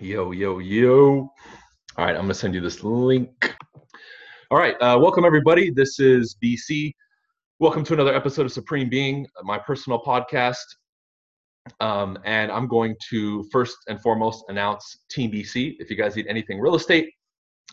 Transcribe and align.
Yo, 0.00 0.32
yo, 0.32 0.58
yo. 0.58 1.30
All 1.98 2.04
right, 2.06 2.16
I'm 2.16 2.22
gonna 2.22 2.34
send 2.34 2.54
you 2.54 2.62
this 2.62 2.82
link. 2.82 3.54
All 4.50 4.56
right, 4.56 4.74
uh, 4.80 4.98
welcome 4.98 5.26
everybody. 5.26 5.70
This 5.70 6.00
is 6.00 6.34
BC. 6.42 6.92
Welcome 7.60 7.84
to 7.84 7.92
another 7.92 8.14
episode 8.14 8.46
of 8.46 8.52
Supreme 8.52 8.88
Being, 8.88 9.26
my 9.42 9.58
personal 9.58 10.02
podcast. 10.02 10.64
Um, 11.80 12.18
and 12.24 12.50
I'm 12.50 12.68
going 12.68 12.96
to 13.10 13.44
first 13.52 13.76
and 13.86 14.00
foremost 14.00 14.44
announce 14.48 15.04
Team 15.10 15.30
BC. 15.30 15.76
If 15.78 15.90
you 15.90 15.96
guys 15.96 16.16
need 16.16 16.26
anything 16.26 16.58
real 16.58 16.74
estate, 16.74 17.10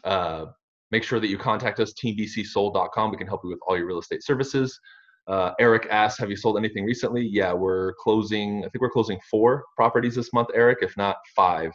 uh, 0.04 0.48
make 0.92 1.04
sure 1.04 1.22
that 1.22 1.30
you 1.30 1.38
contact 1.38 1.80
us, 1.80 1.94
teambcsold.com. 1.94 3.12
We 3.12 3.18
can 3.18 3.28
help 3.28 3.42
you 3.46 3.50
with 3.50 3.60
all 3.66 3.78
your 3.78 3.88
real 3.88 4.00
estate 4.00 4.26
services. 4.26 4.78
Uh, 5.26 5.54
Eric 5.58 5.88
asked, 5.90 6.20
"Have 6.20 6.30
you 6.30 6.36
sold 6.36 6.58
anything 6.58 6.84
recently?" 6.84 7.26
Yeah, 7.26 7.54
we're 7.54 7.94
closing. 7.94 8.60
I 8.60 8.70
think 8.70 8.82
we're 8.82 8.90
closing 8.90 9.20
four 9.32 9.64
properties 9.78 10.16
this 10.16 10.34
month, 10.34 10.50
Eric, 10.54 10.80
if 10.82 10.96
not 10.98 11.16
five 11.34 11.71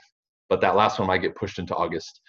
but 0.49 0.61
that 0.61 0.77
last 0.77 0.99
one 0.99 1.09
might 1.09 1.23
get 1.23 1.35
pushed 1.35 1.59
into 1.59 1.75
August. 1.75 2.21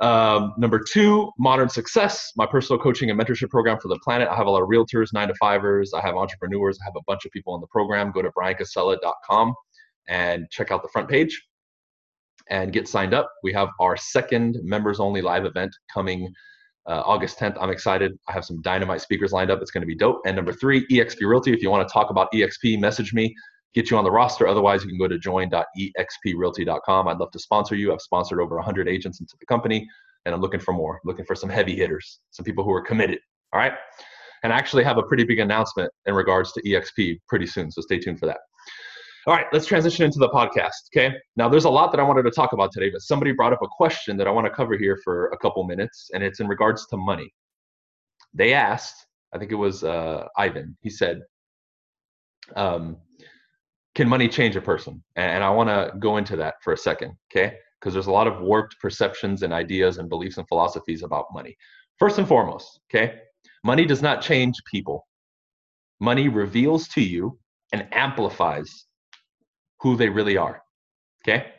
Um, 0.00 0.54
number 0.58 0.80
two, 0.80 1.30
Modern 1.38 1.68
Success, 1.68 2.32
my 2.36 2.46
personal 2.46 2.82
coaching 2.82 3.10
and 3.10 3.20
mentorship 3.20 3.50
program 3.50 3.78
for 3.78 3.88
the 3.88 3.98
planet. 4.02 4.28
I 4.28 4.34
have 4.34 4.46
a 4.46 4.50
lot 4.50 4.62
of 4.62 4.68
realtors, 4.68 5.12
nine 5.12 5.28
to 5.28 5.34
fivers. 5.34 5.92
I 5.94 6.00
have 6.00 6.16
entrepreneurs. 6.16 6.78
I 6.80 6.84
have 6.84 6.96
a 6.96 7.02
bunch 7.06 7.24
of 7.24 7.30
people 7.30 7.54
in 7.54 7.60
the 7.60 7.68
program. 7.68 8.10
Go 8.10 8.22
to 8.22 8.30
bryancasella.com 8.30 9.54
and 10.08 10.46
check 10.50 10.70
out 10.70 10.82
the 10.82 10.88
front 10.88 11.08
page 11.08 11.40
and 12.50 12.72
get 12.72 12.88
signed 12.88 13.14
up. 13.14 13.30
We 13.44 13.52
have 13.52 13.68
our 13.80 13.96
second 13.96 14.58
members 14.62 14.98
only 14.98 15.22
live 15.22 15.44
event 15.44 15.72
coming 15.92 16.32
uh, 16.86 17.02
August 17.06 17.38
10th. 17.38 17.56
I'm 17.60 17.70
excited. 17.70 18.18
I 18.28 18.32
have 18.32 18.44
some 18.44 18.60
dynamite 18.62 19.00
speakers 19.00 19.32
lined 19.32 19.50
up. 19.50 19.60
It's 19.62 19.70
going 19.70 19.82
to 19.82 19.86
be 19.86 19.94
dope. 19.94 20.20
And 20.26 20.34
number 20.34 20.52
three, 20.52 20.84
EXP 20.88 21.20
Realty. 21.20 21.52
If 21.52 21.62
you 21.62 21.70
want 21.70 21.86
to 21.86 21.92
talk 21.92 22.10
about 22.10 22.32
EXP, 22.32 22.80
message 22.80 23.14
me 23.14 23.34
get 23.74 23.90
you 23.90 23.96
on 23.96 24.04
the 24.04 24.10
roster. 24.10 24.46
Otherwise, 24.46 24.82
you 24.82 24.88
can 24.88 24.98
go 24.98 25.08
to 25.08 25.18
join.exprealty.com. 25.18 27.08
I'd 27.08 27.18
love 27.18 27.30
to 27.30 27.38
sponsor 27.38 27.74
you. 27.74 27.92
I've 27.92 28.00
sponsored 28.00 28.40
over 28.40 28.56
100 28.56 28.88
agents 28.88 29.20
into 29.20 29.34
the 29.38 29.46
company, 29.46 29.88
and 30.24 30.34
I'm 30.34 30.40
looking 30.40 30.60
for 30.60 30.72
more. 30.72 31.00
looking 31.04 31.24
for 31.24 31.34
some 31.34 31.50
heavy 31.50 31.74
hitters, 31.76 32.20
some 32.30 32.44
people 32.44 32.64
who 32.64 32.72
are 32.72 32.82
committed. 32.82 33.18
All 33.52 33.60
right. 33.60 33.72
And 34.42 34.52
I 34.52 34.56
actually 34.56 34.84
have 34.84 34.98
a 34.98 35.02
pretty 35.02 35.24
big 35.24 35.38
announcement 35.38 35.90
in 36.06 36.14
regards 36.14 36.52
to 36.52 36.62
EXP 36.62 37.20
pretty 37.28 37.46
soon, 37.46 37.70
so 37.70 37.80
stay 37.80 37.98
tuned 37.98 38.18
for 38.18 38.26
that. 38.26 38.38
All 39.24 39.34
right, 39.34 39.46
let's 39.52 39.66
transition 39.66 40.04
into 40.04 40.18
the 40.18 40.28
podcast. 40.30 40.90
Okay. 40.94 41.14
Now, 41.36 41.48
there's 41.48 41.64
a 41.64 41.70
lot 41.70 41.92
that 41.92 42.00
I 42.00 42.02
wanted 42.02 42.24
to 42.24 42.32
talk 42.32 42.52
about 42.52 42.72
today, 42.72 42.90
but 42.90 43.02
somebody 43.02 43.30
brought 43.30 43.52
up 43.52 43.62
a 43.62 43.68
question 43.68 44.16
that 44.16 44.26
I 44.26 44.32
want 44.32 44.46
to 44.46 44.50
cover 44.50 44.76
here 44.76 44.98
for 45.04 45.28
a 45.28 45.38
couple 45.38 45.62
minutes, 45.62 46.10
and 46.12 46.24
it's 46.24 46.40
in 46.40 46.48
regards 46.48 46.86
to 46.88 46.96
money. 46.96 47.32
They 48.34 48.52
asked, 48.52 49.06
I 49.32 49.38
think 49.38 49.52
it 49.52 49.56
was 49.56 49.84
uh, 49.84 50.26
Ivan, 50.36 50.76
he 50.80 50.90
said, 50.90 51.20
um, 52.56 52.96
can 53.94 54.08
money 54.08 54.28
change 54.28 54.56
a 54.56 54.60
person? 54.60 55.02
And 55.16 55.44
I 55.44 55.50
want 55.50 55.68
to 55.68 55.96
go 55.98 56.16
into 56.16 56.36
that 56.36 56.54
for 56.62 56.72
a 56.72 56.76
second, 56.76 57.14
okay? 57.30 57.56
Because 57.80 57.92
there's 57.92 58.06
a 58.06 58.12
lot 58.12 58.26
of 58.26 58.40
warped 58.40 58.76
perceptions 58.80 59.42
and 59.42 59.52
ideas 59.52 59.98
and 59.98 60.08
beliefs 60.08 60.38
and 60.38 60.48
philosophies 60.48 61.02
about 61.02 61.26
money. 61.32 61.56
First 61.98 62.18
and 62.18 62.26
foremost, 62.26 62.80
okay? 62.90 63.16
Money 63.64 63.84
does 63.84 64.02
not 64.02 64.22
change 64.22 64.56
people. 64.70 65.06
Money 66.00 66.28
reveals 66.28 66.88
to 66.88 67.02
you 67.02 67.38
and 67.72 67.86
amplifies 67.92 68.86
who 69.80 69.96
they 69.96 70.08
really 70.08 70.36
are, 70.36 70.62
okay? 71.22 71.52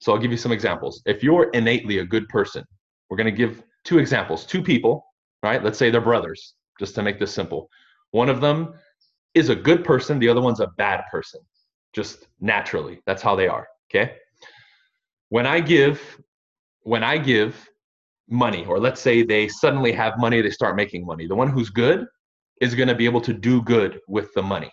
So 0.00 0.12
I'll 0.12 0.18
give 0.18 0.30
you 0.30 0.36
some 0.36 0.52
examples. 0.52 1.02
If 1.06 1.22
you're 1.22 1.50
innately 1.50 1.98
a 1.98 2.04
good 2.04 2.28
person, 2.28 2.64
we're 3.10 3.16
going 3.16 3.26
to 3.26 3.32
give 3.32 3.62
two 3.84 3.98
examples, 3.98 4.46
two 4.46 4.62
people, 4.62 5.04
right? 5.42 5.62
Let's 5.62 5.78
say 5.78 5.90
they're 5.90 6.00
brothers, 6.00 6.54
just 6.78 6.94
to 6.94 7.02
make 7.02 7.18
this 7.18 7.32
simple. 7.32 7.68
One 8.12 8.28
of 8.28 8.40
them 8.40 8.74
is 9.34 9.50
a 9.50 9.56
good 9.56 9.84
person, 9.84 10.18
the 10.18 10.28
other 10.28 10.40
one's 10.40 10.60
a 10.60 10.68
bad 10.78 11.02
person 11.10 11.40
just 11.98 12.28
naturally. 12.40 13.00
That's 13.06 13.22
how 13.22 13.34
they 13.34 13.48
are. 13.48 13.66
Okay. 13.90 14.14
When 15.30 15.46
I 15.46 15.58
give, 15.58 16.00
when 16.82 17.02
I 17.02 17.18
give 17.18 17.68
money, 18.28 18.64
or 18.66 18.78
let's 18.78 19.00
say 19.00 19.24
they 19.24 19.48
suddenly 19.48 19.90
have 19.90 20.16
money, 20.16 20.40
they 20.40 20.50
start 20.50 20.76
making 20.76 21.04
money, 21.04 21.26
the 21.26 21.34
one 21.34 21.50
who's 21.50 21.70
good 21.70 22.06
is 22.60 22.76
going 22.76 22.86
to 22.86 22.94
be 22.94 23.04
able 23.04 23.20
to 23.22 23.32
do 23.32 23.62
good 23.62 23.98
with 24.06 24.32
the 24.34 24.42
money. 24.42 24.70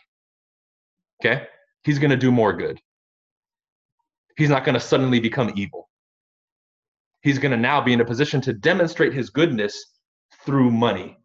Okay. 1.20 1.48
He's 1.84 1.98
going 1.98 2.12
to 2.12 2.18
do 2.18 2.32
more 2.32 2.54
good. 2.54 2.80
He's 4.38 4.50
not 4.50 4.64
going 4.64 4.76
to 4.76 4.80
suddenly 4.80 5.20
become 5.20 5.52
evil. 5.56 5.90
He's 7.22 7.40
going 7.40 7.54
to 7.54 7.58
now 7.58 7.82
be 7.82 7.94
in 7.94 8.02
a 8.02 8.06
position 8.06 8.40
to 8.42 8.54
demonstrate 8.54 9.14
his 9.14 9.32
goodness 9.32 9.74
through 10.46 10.70
money. 10.70 11.18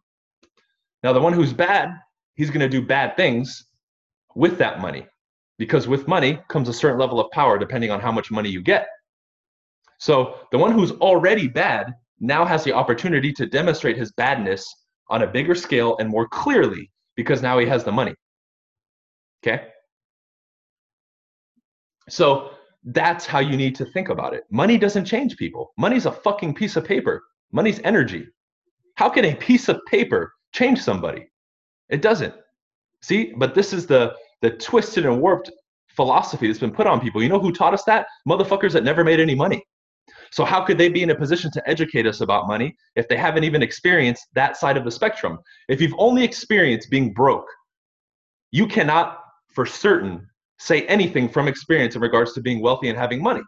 Now, 1.03 1.13
the 1.13 1.21
one 1.21 1.35
who's 1.35 1.53
bad, 1.53 1.91
he's 2.37 2.49
going 2.49 2.61
to 2.61 2.69
do 2.71 2.87
bad 2.87 3.17
things 3.17 3.67
with 4.35 4.57
that 4.59 4.81
money 4.81 5.07
because 5.61 5.87
with 5.87 6.09
money 6.09 6.41
comes 6.49 6.71
a 6.71 6.73
certain 6.73 6.99
level 6.99 7.21
of 7.21 7.31
power 7.33 7.59
depending 7.59 7.91
on 7.91 8.01
how 8.01 8.11
much 8.11 8.31
money 8.31 8.49
you 8.49 8.63
get. 8.63 8.89
So 9.99 10.37
the 10.53 10.57
one 10.57 10.73
who's 10.73 10.93
already 10.93 11.49
bad 11.49 11.93
now 12.19 12.47
has 12.47 12.65
the 12.65 12.73
opportunity 12.73 13.31
to 13.35 13.45
demonstrate 13.45 13.99
his 13.99 14.11
badness 14.13 14.65
on 15.11 15.21
a 15.21 15.27
bigger 15.27 15.55
scale 15.55 15.99
and 15.99 16.09
more 16.09 16.27
clearly 16.27 16.91
because 17.15 17.43
now 17.43 17.59
he 17.59 17.67
has 17.67 17.85
the 17.85 17.93
money. 17.93 18.15
Okay? 19.45 19.67
So 22.09 22.53
that's 22.83 23.27
how 23.27 23.41
you 23.41 23.59
need 23.59 23.75
to 23.75 23.85
think 23.85 24.09
about 24.09 24.33
it. 24.33 24.45
Money 24.51 24.79
doesn't 24.79 25.05
change 25.05 25.37
people. 25.37 25.75
Money's 25.77 26.07
a 26.07 26.13
fucking 26.13 26.55
piece 26.55 26.77
of 26.77 26.87
paper. 26.87 27.23
Money's 27.53 27.81
energy. 27.85 28.27
How 28.95 29.11
can 29.11 29.27
a 29.27 29.35
piece 29.35 29.69
of 29.69 29.79
paper 29.87 30.33
change 30.55 30.81
somebody? 30.81 31.29
It 31.91 32.01
doesn't. 32.01 32.35
See, 33.03 33.35
but 33.37 33.55
this 33.55 33.75
is 33.75 33.87
the 33.87 34.15
the 34.43 34.51
twisted 34.51 35.07
and 35.07 35.21
warped 35.21 35.51
philosophy 35.89 36.47
that's 36.47 36.59
been 36.59 36.71
put 36.71 36.87
on 36.87 37.01
people. 37.01 37.23
You 37.23 37.29
know 37.29 37.41
who 37.41 37.53
taught 37.53 37.75
us 37.75 37.85
that? 37.85 38.07
Motherfuckers 38.29 38.73
that 38.73 38.85
never 38.85 39.05
made 39.05 39.21
any 39.21 39.35
money. 39.35 39.63
So 40.33 40.45
how 40.45 40.65
could 40.65 40.79
they 40.79 40.89
be 40.89 41.03
in 41.03 41.11
a 41.11 41.15
position 41.15 41.51
to 41.53 41.69
educate 41.69 42.07
us 42.07 42.21
about 42.21 42.47
money 42.47 42.75
if 42.97 43.09
they 43.09 43.17
haven't 43.17 43.45
even 43.45 43.63
experienced 43.63 44.27
that 44.35 44.57
side 44.57 44.77
of 44.77 44.85
the 44.85 44.91
spectrum? 44.91 45.39
If 45.69 45.81
you've 45.81 45.95
only 45.99 46.25
experienced 46.25 46.91
being 46.91 47.13
broke, 47.13 47.47
you 48.53 48.67
cannot 48.67 49.19
for 49.53 49.67
certain 49.67 50.27
say 50.59 50.83
anything 50.83 51.29
from 51.29 51.49
experience 51.49 51.97
in 51.97 52.03
regards 52.03 52.33
to 52.35 52.41
being 52.41 52.61
wealthy 52.61 52.89
and 52.89 52.99
having 52.99 53.23
money. 53.23 53.43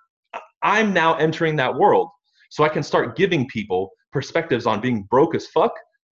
I'm 0.63 0.93
now 0.93 1.15
entering 1.15 1.57
that 1.57 1.75
world 1.75 2.09
so 2.51 2.65
I 2.65 2.69
can 2.69 2.83
start 2.83 3.17
giving 3.17 3.47
people 3.49 3.91
perspectives 4.13 4.67
on 4.67 4.81
being 4.81 5.03
broke 5.05 5.35
as 5.35 5.47
fuck 5.49 5.73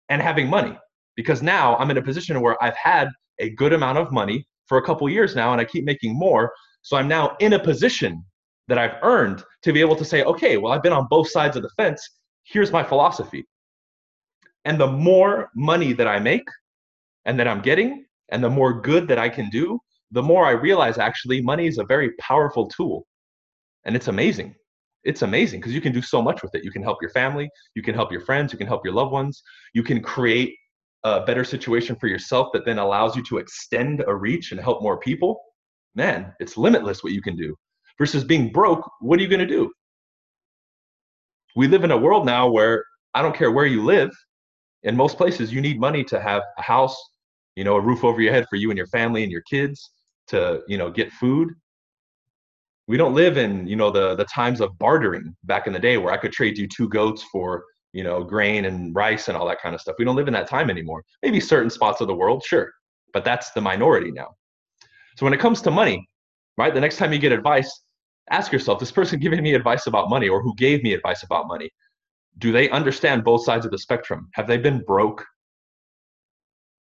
and 0.08 0.20
having 0.20 0.48
money 0.48 0.76
because 1.16 1.42
now 1.42 1.76
I'm 1.76 1.90
in 1.90 1.98
a 1.98 2.02
position 2.02 2.40
where 2.40 2.62
I've 2.62 2.76
had 2.76 3.08
a 3.38 3.50
good 3.50 3.72
amount 3.72 3.98
of 3.98 4.12
money 4.12 4.46
for 4.66 4.78
a 4.78 4.82
couple 4.82 5.08
years 5.08 5.34
now 5.34 5.52
and 5.52 5.60
I 5.60 5.64
keep 5.64 5.84
making 5.84 6.16
more. 6.18 6.52
So 6.82 6.96
I'm 6.96 7.08
now 7.08 7.36
in 7.40 7.54
a 7.54 7.58
position 7.58 8.24
that 8.68 8.78
I've 8.78 8.96
earned 9.02 9.42
to 9.62 9.72
be 9.72 9.80
able 9.80 9.96
to 9.96 10.04
say, 10.04 10.22
okay, 10.24 10.56
well, 10.56 10.72
I've 10.72 10.82
been 10.82 10.92
on 10.92 11.06
both 11.10 11.28
sides 11.30 11.56
of 11.56 11.62
the 11.62 11.70
fence. 11.76 12.08
Here's 12.44 12.72
my 12.72 12.82
philosophy. 12.82 13.46
And 14.64 14.80
the 14.80 14.86
more 14.86 15.50
money 15.54 15.92
that 15.92 16.08
I 16.08 16.18
make 16.18 16.46
and 17.26 17.38
that 17.38 17.48
I'm 17.48 17.60
getting, 17.60 18.04
and 18.30 18.42
the 18.42 18.50
more 18.50 18.80
good 18.80 19.06
that 19.08 19.18
I 19.18 19.28
can 19.28 19.50
do, 19.50 19.78
the 20.10 20.22
more 20.22 20.46
I 20.46 20.52
realize 20.52 20.98
actually 20.98 21.42
money 21.42 21.66
is 21.66 21.78
a 21.78 21.84
very 21.84 22.12
powerful 22.12 22.68
tool. 22.68 23.06
And 23.84 23.94
it's 23.94 24.08
amazing. 24.08 24.54
It's 25.04 25.22
amazing 25.22 25.60
because 25.60 25.74
you 25.74 25.82
can 25.82 25.92
do 25.92 26.00
so 26.00 26.22
much 26.22 26.42
with 26.42 26.54
it. 26.54 26.64
You 26.64 26.70
can 26.70 26.82
help 26.82 26.98
your 27.02 27.10
family, 27.10 27.50
you 27.74 27.82
can 27.82 27.94
help 27.94 28.10
your 28.10 28.22
friends, 28.22 28.52
you 28.52 28.58
can 28.58 28.66
help 28.66 28.84
your 28.84 28.94
loved 28.94 29.12
ones, 29.12 29.42
you 29.74 29.82
can 29.82 30.00
create 30.00 30.56
a 31.04 31.24
better 31.24 31.44
situation 31.44 31.96
for 31.96 32.06
yourself 32.06 32.48
that 32.52 32.64
then 32.64 32.78
allows 32.78 33.14
you 33.14 33.22
to 33.24 33.38
extend 33.38 34.02
a 34.06 34.14
reach 34.14 34.52
and 34.52 34.60
help 34.60 34.82
more 34.82 34.98
people, 34.98 35.40
man, 35.94 36.32
it's 36.40 36.56
limitless 36.56 37.04
what 37.04 37.12
you 37.12 37.22
can 37.22 37.36
do. 37.36 37.54
Versus 37.98 38.24
being 38.24 38.50
broke, 38.50 38.90
what 39.00 39.18
are 39.18 39.22
you 39.22 39.28
going 39.28 39.40
to 39.40 39.46
do? 39.46 39.70
We 41.54 41.68
live 41.68 41.84
in 41.84 41.92
a 41.92 41.96
world 41.96 42.26
now 42.26 42.48
where 42.48 42.84
I 43.14 43.22
don't 43.22 43.36
care 43.36 43.52
where 43.52 43.66
you 43.66 43.84
live, 43.84 44.10
in 44.82 44.96
most 44.96 45.16
places 45.16 45.52
you 45.52 45.60
need 45.60 45.78
money 45.78 46.02
to 46.04 46.20
have 46.20 46.42
a 46.58 46.62
house, 46.62 46.96
you 47.56 47.64
know, 47.64 47.76
a 47.76 47.80
roof 47.80 48.02
over 48.02 48.20
your 48.20 48.32
head 48.32 48.46
for 48.50 48.56
you 48.56 48.70
and 48.70 48.76
your 48.76 48.88
family 48.88 49.22
and 49.22 49.30
your 49.30 49.42
kids 49.42 49.90
to, 50.28 50.62
you 50.68 50.78
know, 50.78 50.90
get 50.90 51.12
food. 51.12 51.50
We 52.86 52.96
don't 52.96 53.14
live 53.14 53.38
in, 53.38 53.66
you 53.66 53.76
know, 53.76 53.90
the 53.90 54.14
the 54.14 54.26
times 54.26 54.60
of 54.60 54.76
bartering 54.78 55.34
back 55.44 55.66
in 55.66 55.72
the 55.72 55.78
day 55.78 55.96
where 55.96 56.12
I 56.12 56.18
could 56.18 56.32
trade 56.32 56.58
you 56.58 56.68
two 56.68 56.88
goats 56.88 57.22
for 57.32 57.64
you 57.94 58.02
know, 58.02 58.24
grain 58.24 58.64
and 58.64 58.92
rice 58.92 59.28
and 59.28 59.36
all 59.36 59.46
that 59.46 59.62
kind 59.62 59.72
of 59.72 59.80
stuff. 59.80 59.94
We 59.98 60.04
don't 60.04 60.16
live 60.16 60.26
in 60.26 60.34
that 60.34 60.48
time 60.48 60.68
anymore. 60.68 61.04
Maybe 61.22 61.38
certain 61.38 61.70
spots 61.70 62.00
of 62.00 62.08
the 62.08 62.14
world, 62.14 62.42
sure, 62.44 62.72
but 63.12 63.24
that's 63.24 63.52
the 63.52 63.60
minority 63.60 64.10
now. 64.10 64.34
So 65.16 65.24
when 65.24 65.32
it 65.32 65.38
comes 65.38 65.62
to 65.62 65.70
money, 65.70 66.04
right, 66.58 66.74
the 66.74 66.80
next 66.80 66.96
time 66.96 67.12
you 67.12 67.20
get 67.20 67.30
advice, 67.30 67.84
ask 68.30 68.50
yourself 68.50 68.80
this 68.80 68.90
person 68.90 69.20
giving 69.20 69.40
me 69.44 69.54
advice 69.54 69.86
about 69.86 70.10
money 70.10 70.28
or 70.28 70.42
who 70.42 70.56
gave 70.56 70.82
me 70.82 70.92
advice 70.92 71.22
about 71.22 71.46
money, 71.46 71.70
do 72.38 72.50
they 72.50 72.68
understand 72.70 73.22
both 73.22 73.44
sides 73.44 73.64
of 73.64 73.70
the 73.70 73.78
spectrum? 73.78 74.28
Have 74.34 74.48
they 74.48 74.56
been 74.58 74.82
broke? 74.84 75.24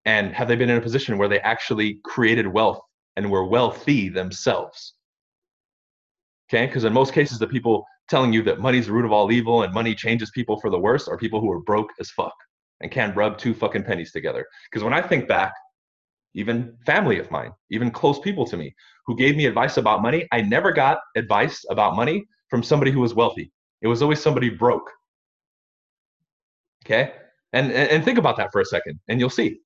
And 0.05 0.33
have 0.33 0.47
they 0.47 0.55
been 0.55 0.71
in 0.71 0.79
a 0.79 0.81
position 0.81 1.19
where 1.19 1.29
they 1.29 1.41
actually 1.41 1.99
created 2.05 2.47
wealth 2.47 2.81
and 3.17 3.29
were 3.29 3.45
wealthy 3.45 4.09
themselves? 4.09 4.95
Okay, 6.49 6.67
because 6.67 6.85
in 6.85 6.93
most 6.93 7.13
cases, 7.13 7.41
the 7.41 7.49
people 7.49 7.85
telling 8.11 8.33
you 8.33 8.43
that 8.43 8.59
money's 8.59 8.87
the 8.87 8.93
root 8.93 9.05
of 9.05 9.13
all 9.13 9.31
evil 9.31 9.63
and 9.63 9.73
money 9.73 9.95
changes 9.95 10.31
people 10.33 10.61
for 10.61 10.69
the 10.69 10.79
worse 10.79 11.09
are 11.09 11.17
people 11.17 11.41
who 11.41 11.51
are 11.51 11.61
broke 11.61 11.91
as 12.01 12.11
fuck 12.11 12.35
and 12.81 12.91
can't 12.91 13.17
rub 13.17 13.39
two 13.39 13.55
fucking 13.55 13.85
pennies 13.85 14.11
together. 14.11 14.45
Because 14.71 14.83
when 14.83 14.93
I 14.93 15.01
think 15.01 15.29
back, 15.29 15.53
even 16.35 16.77
family 16.85 17.19
of 17.19 17.31
mine, 17.31 17.53
even 17.71 17.91
close 17.91 18.19
people 18.19 18.45
to 18.47 18.57
me 18.57 18.75
who 19.07 19.17
gave 19.17 19.37
me 19.37 19.47
advice 19.47 19.77
about 19.77 20.03
money, 20.03 20.27
I 20.33 20.43
never 20.43 20.73
got 20.73 20.99
advice 21.17 21.65
about 21.71 21.97
money 21.97 22.27
from 22.49 22.63
somebody 22.63 22.91
who 22.91 23.01
was 23.01 23.15
wealthy. 23.15 23.53
It 23.81 23.87
was 23.87 24.03
always 24.03 24.21
somebody 24.21 24.51
broke. 24.51 24.91
Okay? 26.85 27.13
And, 27.53 27.73
and, 27.73 28.05
think 28.05 28.19
about 28.19 28.37
that 28.37 28.53
for 28.53 28.61
a 28.61 28.65
second, 28.65 29.01
and 29.09 29.19
you'll 29.19 29.29
see. 29.29 29.59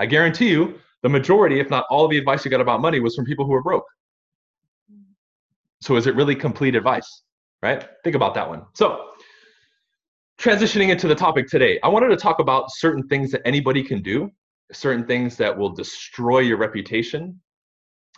I 0.00 0.06
guarantee 0.06 0.50
you, 0.50 0.80
the 1.02 1.08
majority, 1.08 1.60
if 1.60 1.70
not 1.70 1.84
all 1.90 2.04
of 2.04 2.10
the 2.10 2.18
advice 2.18 2.44
you 2.44 2.50
got 2.50 2.60
about 2.60 2.80
money 2.80 2.98
was 2.98 3.14
from 3.14 3.24
people 3.24 3.44
who 3.44 3.52
were 3.52 3.62
broke. 3.62 3.84
So 5.80 5.96
is 5.96 6.08
it 6.08 6.16
really 6.16 6.34
complete 6.34 6.74
advice? 6.74 7.22
Right? 7.64 7.82
Think 8.04 8.14
about 8.14 8.34
that 8.34 8.46
one. 8.46 8.62
So 8.74 8.86
transitioning 10.38 10.90
into 10.90 11.08
the 11.08 11.14
topic 11.14 11.48
today, 11.48 11.80
I 11.82 11.88
wanted 11.88 12.08
to 12.08 12.16
talk 12.16 12.38
about 12.38 12.70
certain 12.70 13.08
things 13.08 13.30
that 13.30 13.40
anybody 13.46 13.82
can 13.82 14.02
do, 14.02 14.30
certain 14.70 15.06
things 15.06 15.38
that 15.38 15.56
will 15.56 15.70
destroy 15.70 16.40
your 16.40 16.58
reputation 16.58 17.40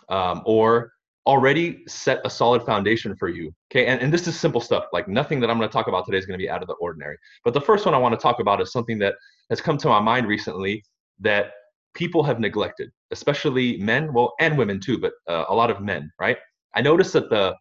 um, 0.09 0.41
or 0.45 0.91
already 1.25 1.83
set 1.87 2.19
a 2.25 2.29
solid 2.29 2.61
foundation 2.63 3.15
for 3.15 3.29
you. 3.29 3.53
Okay, 3.71 3.85
and, 3.85 4.01
and 4.01 4.11
this 4.11 4.27
is 4.27 4.37
simple 4.37 4.59
stuff, 4.59 4.83
like 4.91 5.07
nothing 5.07 5.39
that 5.39 5.49
I'm 5.49 5.57
going 5.57 5.69
to 5.69 5.73
talk 5.73 5.87
about 5.87 6.05
today 6.05 6.17
is 6.17 6.25
going 6.25 6.37
to 6.37 6.43
be 6.43 6.49
out 6.49 6.61
of 6.61 6.67
the 6.67 6.75
ordinary. 6.75 7.17
But 7.45 7.53
the 7.53 7.61
first 7.61 7.85
one 7.85 7.95
I 7.95 7.99
want 7.99 8.19
to 8.19 8.21
talk 8.21 8.41
about 8.41 8.59
is 8.59 8.73
something 8.73 8.99
that 8.99 9.15
has 9.49 9.61
come 9.61 9.77
to 9.77 9.87
my 9.87 10.01
mind 10.01 10.27
recently 10.27 10.83
that 11.21 11.51
people 11.93 12.21
have 12.21 12.41
neglected, 12.41 12.89
especially 13.11 13.77
men, 13.77 14.11
well, 14.11 14.33
and 14.41 14.57
women 14.57 14.81
too, 14.81 14.97
but 14.97 15.13
uh, 15.29 15.45
a 15.47 15.55
lot 15.55 15.71
of 15.71 15.79
men, 15.79 16.11
right? 16.19 16.37
I 16.75 16.81
noticed 16.81 17.13
that 17.13 17.29
the 17.29 17.55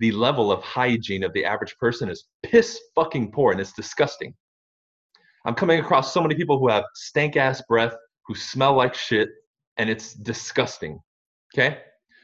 the 0.00 0.10
level 0.12 0.50
of 0.50 0.62
hygiene 0.62 1.22
of 1.22 1.32
the 1.34 1.44
average 1.44 1.76
person 1.78 2.08
is 2.08 2.24
piss 2.42 2.80
fucking 2.94 3.30
poor 3.30 3.52
and 3.52 3.60
it's 3.60 3.72
disgusting. 3.72 4.34
I'm 5.44 5.54
coming 5.54 5.78
across 5.78 6.12
so 6.12 6.22
many 6.22 6.34
people 6.34 6.58
who 6.58 6.68
have 6.68 6.84
stank 6.94 7.36
ass 7.36 7.62
breath, 7.68 7.94
who 8.26 8.34
smell 8.34 8.74
like 8.74 8.94
shit, 8.94 9.28
and 9.76 9.88
it's 9.88 10.14
disgusting. 10.14 10.98
Okay? 11.54 11.78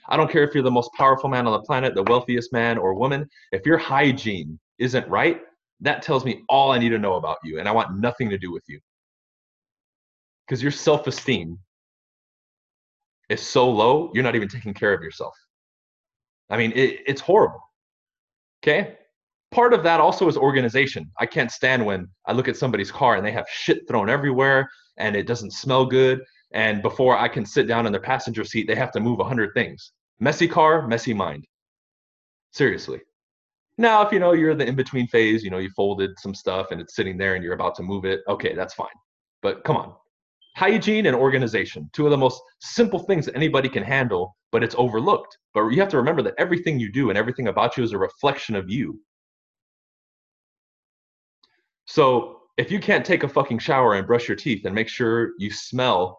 I 0.09 0.17
don't 0.17 0.31
care 0.31 0.43
if 0.43 0.55
you're 0.55 0.63
the 0.63 0.71
most 0.71 0.91
powerful 0.95 1.29
man 1.29 1.47
on 1.47 1.53
the 1.53 1.63
planet, 1.63 1.95
the 1.95 2.03
wealthiest 2.05 2.53
man 2.53 2.79
or 2.79 2.95
woman. 2.95 3.29
If 3.53 3.67
your 3.67 3.79
hygiene 3.79 4.59
isn't 4.79 5.09
right, 5.09 5.41
that 5.81 6.03
tells 6.03 6.25
me 6.25 6.43
all 6.49 6.71
I 6.71 6.79
need 6.79 6.91
to 6.91 6.99
know 6.99 7.15
about 7.15 7.39
you, 7.45 7.59
and 7.59 7.69
I 7.69 7.73
want 7.73 7.99
nothing 7.99 8.31
to 8.31 8.39
do 8.39 8.53
with 8.53 8.63
you. 8.69 8.81
Because 10.47 10.63
your 10.63 10.73
self 10.73 11.07
esteem 11.07 11.59
is 13.29 13.43
so 13.43 13.69
low, 13.69 14.11
you're 14.15 14.23
not 14.23 14.37
even 14.37 14.49
taking 14.49 14.73
care 14.73 14.95
of 14.95 15.03
yourself. 15.03 15.35
I 16.49 16.57
mean, 16.57 16.73
it, 16.73 17.01
it's 17.07 17.21
horrible. 17.21 17.61
Okay? 18.63 18.97
Part 19.51 19.73
of 19.73 19.83
that 19.85 20.01
also 20.01 20.29
is 20.29 20.37
organization. 20.37 21.11
I 21.19 21.27
can't 21.27 21.51
stand 21.51 21.85
when 21.85 22.09
I 22.27 22.33
look 22.33 22.49
at 22.49 22.57
somebody's 22.57 22.91
car 22.91 23.17
and 23.17 23.25
they 23.25 23.33
have 23.33 23.47
shit 23.51 23.87
thrown 23.89 24.11
everywhere 24.11 24.69
and 24.97 25.15
it 25.15 25.27
doesn't 25.27 25.53
smell 25.53 25.87
good 25.87 26.21
and 26.53 26.83
before 26.83 27.19
I 27.19 27.29
can 27.29 27.45
sit 27.45 27.67
down 27.67 27.87
in 27.87 27.93
their 27.93 28.01
passenger 28.01 28.45
seat, 28.45 28.67
they 28.67 28.75
have 28.75 28.93
to 28.93 29.01
move 29.01 29.21
a 29.21 29.25
hundred 29.25 29.51
things. 29.55 29.93
Messy 30.21 30.49
car, 30.49 30.87
messy 30.87 31.13
mind. 31.13 31.45
Seriously. 32.53 33.01
Now, 33.79 34.01
if 34.07 34.13
you 34.13 34.19
know 34.19 34.33
you're 34.33 34.55
the 34.55 34.67
in-between 34.67 35.09
phase, 35.09 35.45
you 35.45 35.51
know 35.51 35.59
you 35.59 35.69
folded 35.77 36.19
some 36.19 36.35
stuff 36.35 36.71
and 36.71 36.81
it's 36.81 36.97
sitting 36.97 37.19
there 37.19 37.35
and 37.35 37.45
you're 37.45 37.53
about 37.53 37.75
to 37.77 37.83
move 37.83 38.07
it, 38.07 38.23
okay, 38.27 38.55
that's 38.55 38.73
fine. 38.73 38.89
But 39.43 39.65
come 39.65 39.77
on, 39.77 39.95
hygiene 40.57 41.05
and 41.05 41.15
organization, 41.15 41.91
two 41.93 42.07
of 42.07 42.11
the 42.11 42.17
most 42.17 42.41
simple 42.61 42.99
things 42.99 43.27
that 43.27 43.37
anybody 43.37 43.69
can 43.69 43.83
handle, 43.83 44.35
but 44.51 44.65
it's 44.65 44.75
overlooked. 44.79 45.37
But 45.53 45.69
you 45.69 45.81
have 45.81 45.91
to 45.91 45.99
remember 45.99 46.23
that 46.23 46.35
everything 46.39 46.81
you 46.81 46.91
do 46.91 47.11
and 47.11 47.19
everything 47.19 47.49
about 47.49 47.77
you 47.77 47.85
is 47.85 47.93
a 47.93 47.99
reflection 47.99 48.57
of 48.57 48.71
you. 48.71 48.99
So 51.85 52.41
if 52.57 52.71
you 52.71 52.81
can't 52.81 53.05
take 53.05 53.23
a 53.23 53.29
fucking 53.29 53.59
shower 53.59 53.95
and 53.95 54.07
brush 54.07 54.29
your 54.29 54.37
teeth 54.37 54.65
and 54.65 54.75
make 54.75 54.89
sure 54.89 55.33
you 55.39 55.51
smell 55.51 56.19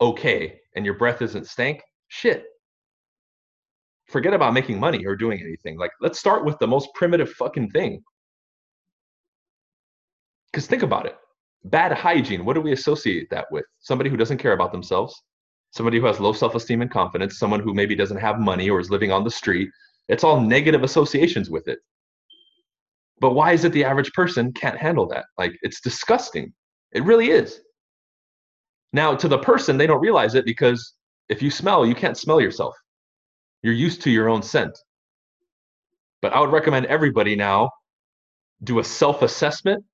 okay 0.00 0.60
and 0.76 0.84
your 0.86 0.94
breath 0.94 1.20
isn't 1.20 1.48
stank, 1.48 1.82
shit. 2.06 2.44
Forget 4.06 4.32
about 4.32 4.54
making 4.54 4.78
money 4.78 5.04
or 5.04 5.16
doing 5.16 5.40
anything. 5.40 5.76
Like, 5.76 5.90
let's 6.00 6.20
start 6.20 6.44
with 6.44 6.56
the 6.60 6.68
most 6.68 6.88
primitive 6.94 7.32
fucking 7.32 7.70
thing. 7.70 8.00
Because 10.52 10.68
think 10.68 10.84
about 10.84 11.06
it 11.06 11.16
bad 11.64 11.92
hygiene, 11.92 12.44
what 12.44 12.54
do 12.54 12.60
we 12.60 12.72
associate 12.72 13.28
that 13.30 13.46
with? 13.50 13.64
Somebody 13.80 14.10
who 14.10 14.16
doesn't 14.16 14.38
care 14.38 14.52
about 14.52 14.72
themselves, 14.72 15.22
somebody 15.70 15.98
who 15.98 16.06
has 16.06 16.20
low 16.20 16.32
self 16.32 16.54
esteem 16.54 16.82
and 16.82 16.90
confidence, 16.90 17.38
someone 17.38 17.60
who 17.60 17.74
maybe 17.74 17.94
doesn't 17.94 18.18
have 18.18 18.38
money 18.38 18.70
or 18.70 18.80
is 18.80 18.90
living 18.90 19.12
on 19.12 19.24
the 19.24 19.30
street. 19.30 19.68
It's 20.08 20.24
all 20.24 20.40
negative 20.40 20.82
associations 20.82 21.50
with 21.50 21.68
it. 21.68 21.78
But 23.20 23.34
why 23.34 23.52
is 23.52 23.64
it 23.64 23.72
the 23.72 23.84
average 23.84 24.12
person 24.12 24.52
can't 24.52 24.76
handle 24.76 25.06
that? 25.08 25.26
Like, 25.38 25.56
it's 25.62 25.80
disgusting. 25.80 26.52
It 26.90 27.04
really 27.04 27.30
is. 27.30 27.60
Now, 28.92 29.14
to 29.14 29.28
the 29.28 29.38
person, 29.38 29.78
they 29.78 29.86
don't 29.86 30.00
realize 30.00 30.34
it 30.34 30.44
because 30.44 30.94
if 31.28 31.40
you 31.40 31.50
smell, 31.50 31.86
you 31.86 31.94
can't 31.94 32.18
smell 32.18 32.40
yourself. 32.40 32.74
You're 33.62 33.74
used 33.74 34.02
to 34.02 34.10
your 34.10 34.28
own 34.28 34.42
scent. 34.42 34.76
But 36.20 36.32
I 36.32 36.40
would 36.40 36.50
recommend 36.52 36.86
everybody 36.86 37.36
now 37.36 37.70
do 38.64 38.80
a 38.80 38.84
self 38.84 39.22
assessment 39.22 39.84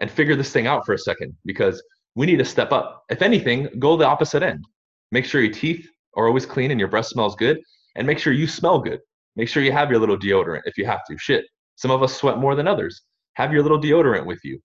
and 0.00 0.10
figure 0.10 0.36
this 0.36 0.52
thing 0.52 0.66
out 0.66 0.84
for 0.84 0.94
a 0.94 0.98
second 0.98 1.36
because 1.44 1.82
we 2.14 2.26
need 2.26 2.38
to 2.38 2.44
step 2.44 2.72
up. 2.72 3.04
If 3.10 3.22
anything, 3.22 3.68
go 3.78 3.96
the 3.96 4.06
opposite 4.06 4.42
end. 4.42 4.64
Make 5.12 5.24
sure 5.24 5.40
your 5.40 5.52
teeth 5.52 5.88
are 6.16 6.26
always 6.26 6.46
clean 6.46 6.70
and 6.70 6.80
your 6.80 6.88
breath 6.88 7.06
smells 7.06 7.36
good, 7.36 7.60
and 7.96 8.06
make 8.06 8.18
sure 8.18 8.32
you 8.32 8.46
smell 8.46 8.80
good. 8.80 9.00
Make 9.36 9.48
sure 9.48 9.62
you 9.62 9.72
have 9.72 9.90
your 9.90 10.00
little 10.00 10.18
deodorant 10.18 10.62
if 10.64 10.76
you 10.76 10.86
have 10.86 11.04
to. 11.08 11.16
Shit. 11.18 11.44
Some 11.76 11.90
of 11.90 12.02
us 12.02 12.14
sweat 12.14 12.38
more 12.38 12.54
than 12.54 12.68
others. 12.68 13.02
Have 13.34 13.52
your 13.52 13.62
little 13.62 13.80
deodorant 13.80 14.26
with 14.26 14.40
you. 14.44 14.58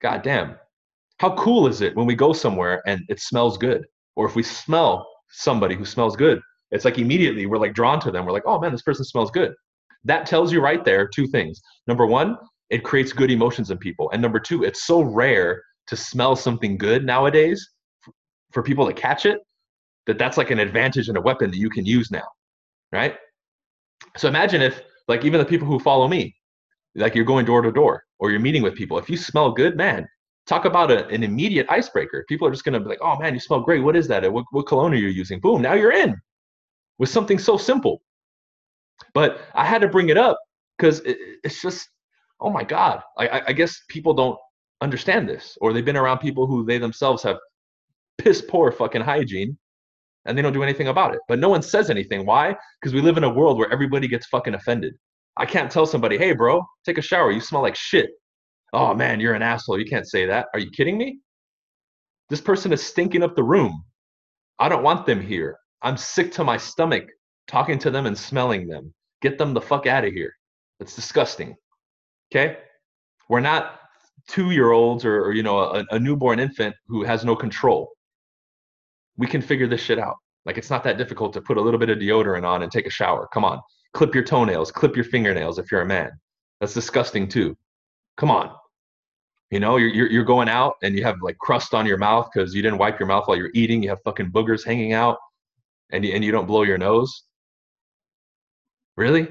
God 0.00 0.22
damn. 0.22 0.56
How 1.18 1.34
cool 1.36 1.66
is 1.66 1.80
it 1.80 1.94
when 1.96 2.06
we 2.06 2.14
go 2.14 2.32
somewhere 2.32 2.82
and 2.86 3.02
it 3.08 3.20
smells 3.20 3.58
good? 3.58 3.84
Or 4.16 4.26
if 4.26 4.34
we 4.34 4.42
smell 4.42 5.06
somebody 5.30 5.74
who 5.74 5.84
smells 5.84 6.16
good, 6.16 6.40
it's 6.70 6.84
like 6.84 6.98
immediately 6.98 7.46
we're 7.46 7.58
like 7.58 7.74
drawn 7.74 8.00
to 8.00 8.10
them. 8.10 8.24
We're 8.24 8.32
like, 8.32 8.46
oh 8.46 8.58
man, 8.58 8.72
this 8.72 8.82
person 8.82 9.04
smells 9.04 9.30
good. 9.30 9.52
That 10.04 10.26
tells 10.26 10.52
you 10.52 10.60
right 10.60 10.84
there 10.84 11.08
two 11.08 11.26
things. 11.26 11.60
Number 11.86 12.06
one, 12.06 12.36
it 12.70 12.84
creates 12.84 13.12
good 13.12 13.30
emotions 13.30 13.70
in 13.70 13.78
people. 13.78 14.10
And 14.10 14.20
number 14.20 14.38
two, 14.38 14.62
it's 14.64 14.86
so 14.86 15.00
rare 15.00 15.62
to 15.86 15.96
smell 15.96 16.36
something 16.36 16.76
good 16.76 17.04
nowadays 17.04 17.70
for 18.52 18.62
people 18.62 18.86
to 18.86 18.92
catch 18.92 19.26
it 19.26 19.40
that 20.06 20.18
that's 20.18 20.36
like 20.36 20.50
an 20.50 20.58
advantage 20.58 21.08
and 21.08 21.16
a 21.18 21.20
weapon 21.20 21.50
that 21.50 21.56
you 21.56 21.70
can 21.70 21.84
use 21.84 22.10
now. 22.10 22.26
Right. 22.92 23.16
So 24.16 24.28
imagine 24.28 24.62
if, 24.62 24.82
like, 25.06 25.24
even 25.24 25.38
the 25.38 25.46
people 25.46 25.66
who 25.66 25.78
follow 25.78 26.08
me, 26.08 26.34
like 26.94 27.14
you're 27.14 27.24
going 27.24 27.44
door 27.44 27.62
to 27.62 27.72
door 27.72 28.02
or 28.18 28.30
you're 28.30 28.40
meeting 28.40 28.62
with 28.62 28.74
people, 28.74 28.98
if 28.98 29.10
you 29.10 29.16
smell 29.16 29.52
good, 29.52 29.76
man, 29.76 30.08
talk 30.46 30.64
about 30.64 30.90
a, 30.90 31.06
an 31.08 31.22
immediate 31.22 31.66
icebreaker. 31.68 32.24
People 32.28 32.48
are 32.48 32.50
just 32.50 32.64
to 32.64 32.80
be 32.80 32.86
like, 32.86 33.00
oh 33.02 33.18
man, 33.18 33.34
you 33.34 33.40
smell 33.40 33.60
great. 33.60 33.82
What 33.82 33.96
is 33.96 34.08
that? 34.08 34.30
What, 34.32 34.44
what 34.50 34.66
cologne 34.66 34.92
are 34.92 34.96
you 34.96 35.08
using? 35.08 35.40
Boom, 35.40 35.60
now 35.60 35.74
you're 35.74 35.92
in 35.92 36.16
with 36.98 37.10
something 37.10 37.38
so 37.38 37.56
simple. 37.56 38.00
But 39.14 39.40
I 39.54 39.64
had 39.64 39.82
to 39.82 39.88
bring 39.88 40.08
it 40.08 40.16
up 40.16 40.38
because 40.76 41.00
it, 41.00 41.18
it's 41.44 41.60
just, 41.62 41.88
oh 42.40 42.50
my 42.50 42.64
God. 42.64 43.02
I, 43.18 43.42
I 43.48 43.52
guess 43.52 43.82
people 43.88 44.14
don't 44.14 44.38
understand 44.80 45.28
this 45.28 45.56
or 45.60 45.72
they've 45.72 45.84
been 45.84 45.96
around 45.96 46.18
people 46.18 46.46
who 46.46 46.64
they 46.64 46.78
themselves 46.78 47.22
have 47.22 47.36
piss 48.18 48.42
poor 48.42 48.70
fucking 48.70 49.02
hygiene 49.02 49.56
and 50.24 50.36
they 50.36 50.42
don't 50.42 50.52
do 50.52 50.62
anything 50.62 50.88
about 50.88 51.14
it. 51.14 51.20
But 51.28 51.38
no 51.38 51.48
one 51.48 51.62
says 51.62 51.90
anything. 51.90 52.26
Why? 52.26 52.54
Because 52.80 52.94
we 52.94 53.00
live 53.00 53.16
in 53.16 53.24
a 53.24 53.32
world 53.32 53.58
where 53.58 53.72
everybody 53.72 54.08
gets 54.08 54.26
fucking 54.26 54.54
offended. 54.54 54.94
I 55.36 55.46
can't 55.46 55.70
tell 55.70 55.86
somebody, 55.86 56.18
hey, 56.18 56.32
bro, 56.32 56.62
take 56.84 56.98
a 56.98 57.02
shower. 57.02 57.30
You 57.30 57.40
smell 57.40 57.62
like 57.62 57.76
shit. 57.76 58.10
Oh 58.72 58.92
man, 58.94 59.20
you're 59.20 59.34
an 59.34 59.42
asshole. 59.42 59.78
You 59.78 59.86
can't 59.86 60.08
say 60.08 60.26
that. 60.26 60.48
Are 60.52 60.60
you 60.60 60.70
kidding 60.70 60.98
me? 60.98 61.18
This 62.28 62.40
person 62.40 62.72
is 62.72 62.84
stinking 62.84 63.22
up 63.22 63.34
the 63.34 63.44
room. 63.44 63.84
I 64.58 64.68
don't 64.68 64.82
want 64.82 65.06
them 65.06 65.20
here. 65.20 65.56
I'm 65.82 65.96
sick 65.96 66.32
to 66.32 66.44
my 66.44 66.56
stomach 66.56 67.04
talking 67.46 67.78
to 67.78 67.90
them 67.90 68.06
and 68.06 68.18
smelling 68.18 68.68
them. 68.68 68.92
Get 69.22 69.38
them 69.38 69.54
the 69.54 69.60
fuck 69.60 69.86
out 69.86 70.04
of 70.04 70.12
here. 70.12 70.34
It's 70.80 70.94
disgusting. 70.94 71.56
Okay? 72.30 72.58
We're 73.28 73.40
not 73.40 73.80
two 74.28 74.50
year 74.50 74.72
olds 74.72 75.04
or, 75.04 75.32
you 75.32 75.42
know 75.42 75.58
a, 75.58 75.84
a 75.90 75.98
newborn 75.98 76.38
infant 76.38 76.74
who 76.86 77.02
has 77.02 77.24
no 77.24 77.34
control. 77.34 77.90
We 79.16 79.26
can 79.26 79.42
figure 79.42 79.66
this 79.66 79.80
shit 79.80 79.98
out. 79.98 80.16
Like 80.44 80.58
it's 80.58 80.70
not 80.70 80.84
that 80.84 80.98
difficult 80.98 81.32
to 81.34 81.40
put 81.40 81.56
a 81.56 81.60
little 81.60 81.80
bit 81.80 81.90
of 81.90 81.98
deodorant 81.98 82.46
on 82.46 82.62
and 82.62 82.70
take 82.70 82.86
a 82.86 82.90
shower. 82.90 83.28
Come 83.32 83.44
on. 83.44 83.60
Clip 83.94 84.14
your 84.14 84.24
toenails, 84.24 84.70
clip 84.70 84.94
your 84.94 85.04
fingernails 85.04 85.58
if 85.58 85.72
you're 85.72 85.80
a 85.80 85.86
man. 85.86 86.10
That's 86.60 86.74
disgusting 86.74 87.28
too. 87.28 87.56
Come 88.16 88.30
on. 88.30 88.54
You 89.50 89.60
know, 89.60 89.76
you're, 89.76 90.10
you're 90.10 90.24
going 90.24 90.48
out 90.48 90.74
and 90.82 90.96
you 90.96 91.04
have 91.04 91.16
like 91.22 91.38
crust 91.38 91.72
on 91.72 91.86
your 91.86 91.96
mouth 91.96 92.28
because 92.32 92.54
you 92.54 92.60
didn't 92.60 92.78
wipe 92.78 92.98
your 93.00 93.06
mouth 93.06 93.26
while 93.26 93.38
you're 93.38 93.50
eating. 93.54 93.82
You 93.82 93.88
have 93.90 94.02
fucking 94.04 94.30
boogers 94.30 94.64
hanging 94.64 94.92
out 94.92 95.16
and 95.90 96.04
you, 96.04 96.12
and 96.12 96.22
you 96.22 96.32
don't 96.32 96.46
blow 96.46 96.62
your 96.62 96.76
nose. 96.76 97.24
Really? 98.96 99.28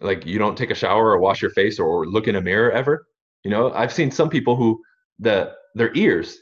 Like 0.00 0.24
you 0.26 0.38
don't 0.38 0.56
take 0.56 0.70
a 0.70 0.74
shower 0.74 1.10
or 1.10 1.18
wash 1.18 1.42
your 1.42 1.50
face 1.50 1.78
or 1.78 2.06
look 2.06 2.28
in 2.28 2.36
a 2.36 2.40
mirror 2.40 2.70
ever? 2.72 3.06
You 3.44 3.50
know, 3.50 3.72
I've 3.72 3.92
seen 3.92 4.10
some 4.10 4.28
people 4.28 4.56
who 4.56 4.80
the 5.18 5.52
their 5.74 5.94
ears, 5.94 6.36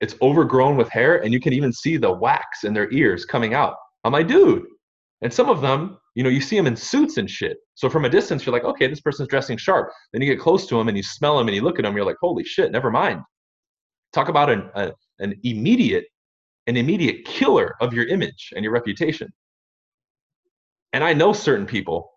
it's 0.00 0.14
overgrown 0.22 0.76
with 0.76 0.88
hair 0.90 1.22
and 1.22 1.32
you 1.32 1.40
can 1.40 1.52
even 1.52 1.72
see 1.72 1.96
the 1.96 2.12
wax 2.12 2.64
in 2.64 2.72
their 2.74 2.90
ears 2.92 3.24
coming 3.24 3.54
out. 3.54 3.74
I'm 4.04 4.12
like, 4.12 4.28
dude. 4.28 4.64
And 5.22 5.32
some 5.32 5.48
of 5.48 5.60
them 5.60 5.98
you 6.18 6.24
know, 6.24 6.30
you 6.30 6.40
see 6.40 6.56
them 6.56 6.66
in 6.66 6.74
suits 6.74 7.16
and 7.16 7.30
shit. 7.30 7.58
So 7.76 7.88
from 7.88 8.04
a 8.04 8.08
distance, 8.08 8.44
you're 8.44 8.52
like, 8.52 8.64
okay, 8.64 8.88
this 8.88 9.00
person's 9.00 9.28
dressing 9.28 9.56
sharp. 9.56 9.92
Then 10.12 10.20
you 10.20 10.26
get 10.26 10.42
close 10.42 10.66
to 10.66 10.76
them 10.76 10.88
and 10.88 10.96
you 10.96 11.02
smell 11.04 11.38
them 11.38 11.46
and 11.46 11.54
you 11.54 11.62
look 11.62 11.78
at 11.78 11.84
them, 11.84 11.94
you're 11.94 12.04
like, 12.04 12.16
holy 12.20 12.42
shit, 12.42 12.72
never 12.72 12.90
mind. 12.90 13.20
Talk 14.12 14.28
about 14.28 14.50
an, 14.50 14.68
a, 14.74 14.92
an 15.20 15.38
immediate, 15.44 16.06
an 16.66 16.76
immediate 16.76 17.24
killer 17.24 17.76
of 17.80 17.94
your 17.94 18.04
image 18.06 18.52
and 18.56 18.64
your 18.64 18.72
reputation. 18.72 19.28
And 20.92 21.04
I 21.04 21.12
know 21.12 21.32
certain 21.32 21.66
people 21.66 22.10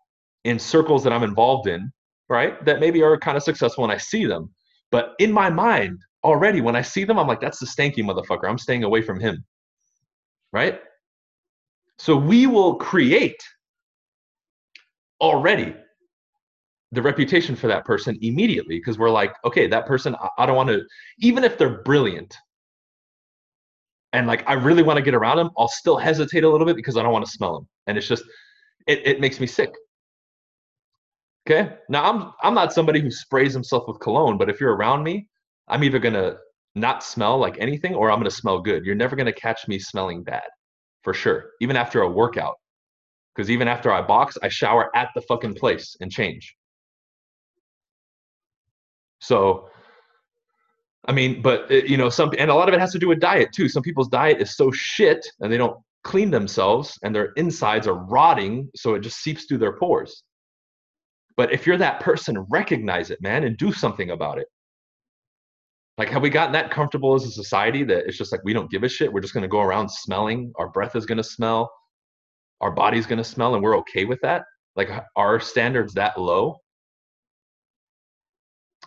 in 0.44 0.60
circles 0.60 1.04
that 1.04 1.14
I'm 1.14 1.24
involved 1.24 1.68
in, 1.68 1.92
right? 2.30 2.64
That 2.66 2.80
maybe 2.80 3.02
are 3.04 3.18
kind 3.18 3.38
of 3.38 3.44
successful 3.44 3.84
and 3.84 3.94
I 3.94 3.98
see 3.98 4.26
them. 4.26 4.50
But 4.92 5.14
in 5.20 5.32
my 5.32 5.50
mind, 5.50 6.00
already 6.24 6.62
when 6.62 6.76
I 6.76 6.82
see 6.82 7.04
them, 7.04 7.18
I'm 7.18 7.28
like, 7.28 7.42
that's 7.42 7.60
the 7.60 7.66
stanky 7.66 8.00
motherfucker. 8.00 8.50
I'm 8.50 8.58
staying 8.58 8.84
away 8.84 9.02
from 9.02 9.20
him. 9.20 9.44
Right? 10.52 10.80
So 11.98 12.16
we 12.16 12.48
will 12.48 12.76
create 12.76 13.42
already 15.22 15.76
the 16.92 17.02
reputation 17.02 17.56
for 17.56 17.68
that 17.68 17.86
person 17.86 18.18
immediately 18.22 18.78
because 18.78 18.98
we're 18.98 19.10
like, 19.10 19.34
okay, 19.46 19.68
that 19.68 19.86
person, 19.86 20.16
I 20.38 20.46
don't 20.46 20.56
want 20.56 20.70
to, 20.70 20.82
even 21.20 21.44
if 21.44 21.58
they're 21.58 21.82
brilliant 21.84 22.36
and 24.14 24.28
like 24.28 24.44
I 24.48 24.54
really 24.54 24.84
want 24.84 24.98
to 24.98 25.04
get 25.04 25.14
around 25.14 25.38
them, 25.38 25.52
I'll 25.58 25.70
still 25.70 25.98
hesitate 25.98 26.44
a 26.44 26.50
little 26.50 26.66
bit 26.66 26.76
because 26.76 26.98
I 26.98 27.04
don't 27.04 27.14
want 27.14 27.26
to 27.26 27.32
smell 27.32 27.54
them. 27.54 27.68
And 27.88 27.98
it's 27.98 28.08
just, 28.08 28.24
it, 28.88 29.06
it 29.06 29.22
makes 29.22 29.40
me 29.40 29.48
sick. 29.48 29.74
Okay. 31.48 31.76
Now 31.90 32.12
I'm 32.12 32.32
I'm 32.44 32.54
not 32.54 32.74
somebody 32.74 33.00
who 33.00 33.10
sprays 33.10 33.54
himself 33.54 33.88
with 33.88 34.00
cologne, 34.00 34.38
but 34.38 34.50
if 34.50 34.60
you're 34.60 34.76
around 34.76 35.04
me, 35.04 35.28
I'm 35.68 35.84
either 35.84 36.00
gonna 36.00 36.38
not 36.76 37.04
smell 37.04 37.38
like 37.38 37.58
anything 37.60 37.96
or 37.96 38.12
I'm 38.12 38.20
gonna 38.20 38.32
smell 38.32 38.62
good. 38.62 38.86
You're 38.86 38.96
never 38.96 39.16
gonna 39.16 39.34
catch 39.34 39.68
me 39.68 39.80
smelling 39.80 40.24
bad, 40.24 40.48
for 41.04 41.14
sure. 41.14 41.52
Even 41.60 41.76
after 41.76 42.02
a 42.02 42.10
workout. 42.12 42.56
Because 43.36 43.50
even 43.50 43.68
after 43.68 43.92
I 43.92 44.02
box, 44.02 44.38
I 44.44 44.50
shower 44.50 44.96
at 44.96 45.10
the 45.16 45.22
fucking 45.22 45.56
place 45.56 45.96
and 46.02 46.12
change. 46.12 46.56
So 49.20 49.70
I 51.06 51.14
mean, 51.14 51.42
but 51.42 51.72
uh, 51.72 51.76
you 51.76 51.98
know, 51.98 52.10
some 52.10 52.32
and 52.38 52.52
a 52.52 52.56
lot 52.56 52.68
of 52.70 52.76
it 52.76 52.80
has 52.80 52.92
to 52.92 53.00
do 53.00 53.08
with 53.08 53.20
diet 53.20 53.50
too. 53.54 53.68
Some 53.68 53.84
people's 53.84 54.10
diet 54.10 54.40
is 54.42 54.56
so 54.56 54.72
shit 54.72 55.26
and 55.40 55.52
they 55.52 55.58
don't 55.58 55.78
clean 56.04 56.30
themselves 56.30 56.98
and 57.04 57.16
their 57.16 57.32
insides 57.34 57.88
are 57.88 58.06
rotting, 58.06 58.70
so 58.76 58.94
it 58.94 59.00
just 59.00 59.22
seeps 59.24 59.46
through 59.46 59.60
their 59.60 59.78
pores. 59.78 60.24
But 61.38 61.54
if 61.54 61.66
you're 61.66 61.78
that 61.78 62.02
person, 62.02 62.46
recognize 62.50 63.10
it, 63.10 63.22
man, 63.22 63.44
and 63.44 63.58
do 63.58 63.72
something 63.72 64.12
about 64.12 64.38
it. 64.38 64.48
Like, 65.98 66.10
have 66.10 66.22
we 66.22 66.30
gotten 66.30 66.54
that 66.54 66.72
comfortable 66.72 67.16
as 67.16 67.26
a 67.26 67.32
society 67.32 67.84
that 67.84 68.06
it's 68.08 68.18
just 68.18 68.32
like 68.32 68.42
we 68.44 68.54
don't 68.54 68.72
give 68.72 68.84
a 68.84 68.90
shit? 68.90 69.12
We're 69.12 69.22
just 69.22 69.34
going 69.34 69.44
to 69.44 69.48
go 69.48 69.62
around 69.62 69.90
smelling. 69.90 70.52
Our 70.58 70.70
breath 70.70 70.96
is 70.96 71.06
going 71.06 71.18
to 71.18 71.24
smell. 71.24 71.72
Our 72.62 72.72
body's 72.72 73.06
going 73.06 73.18
to 73.18 73.24
smell, 73.24 73.56
and 73.56 73.64
we're 73.64 73.78
okay 73.80 74.06
with 74.06 74.20
that? 74.22 74.44
Like, 74.76 74.90
our 75.16 75.40
standards 75.40 75.94
that 75.96 76.20
low? 76.20 76.58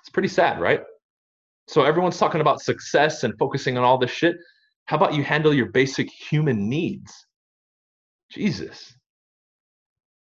It's 0.01 0.11
pretty 0.11 0.29
sad, 0.29 0.61
right? 0.61 0.81
So, 1.69 1.83
everyone's 1.83 2.19
talking 2.19 2.41
about 2.41 2.61
success 2.61 3.23
and 3.23 3.35
focusing 3.39 3.77
on 3.79 3.85
all 3.85 3.99
this 3.99 4.11
shit. 4.11 4.37
How 4.87 4.97
about 4.97 5.15
you 5.15 5.23
handle 5.23 5.53
your 5.55 5.71
basic 5.71 6.11
human 6.11 6.69
needs? 6.69 7.13
Jesus. 8.31 8.95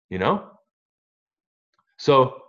You 0.09 0.19
know? 0.19 0.49
So 1.99 2.41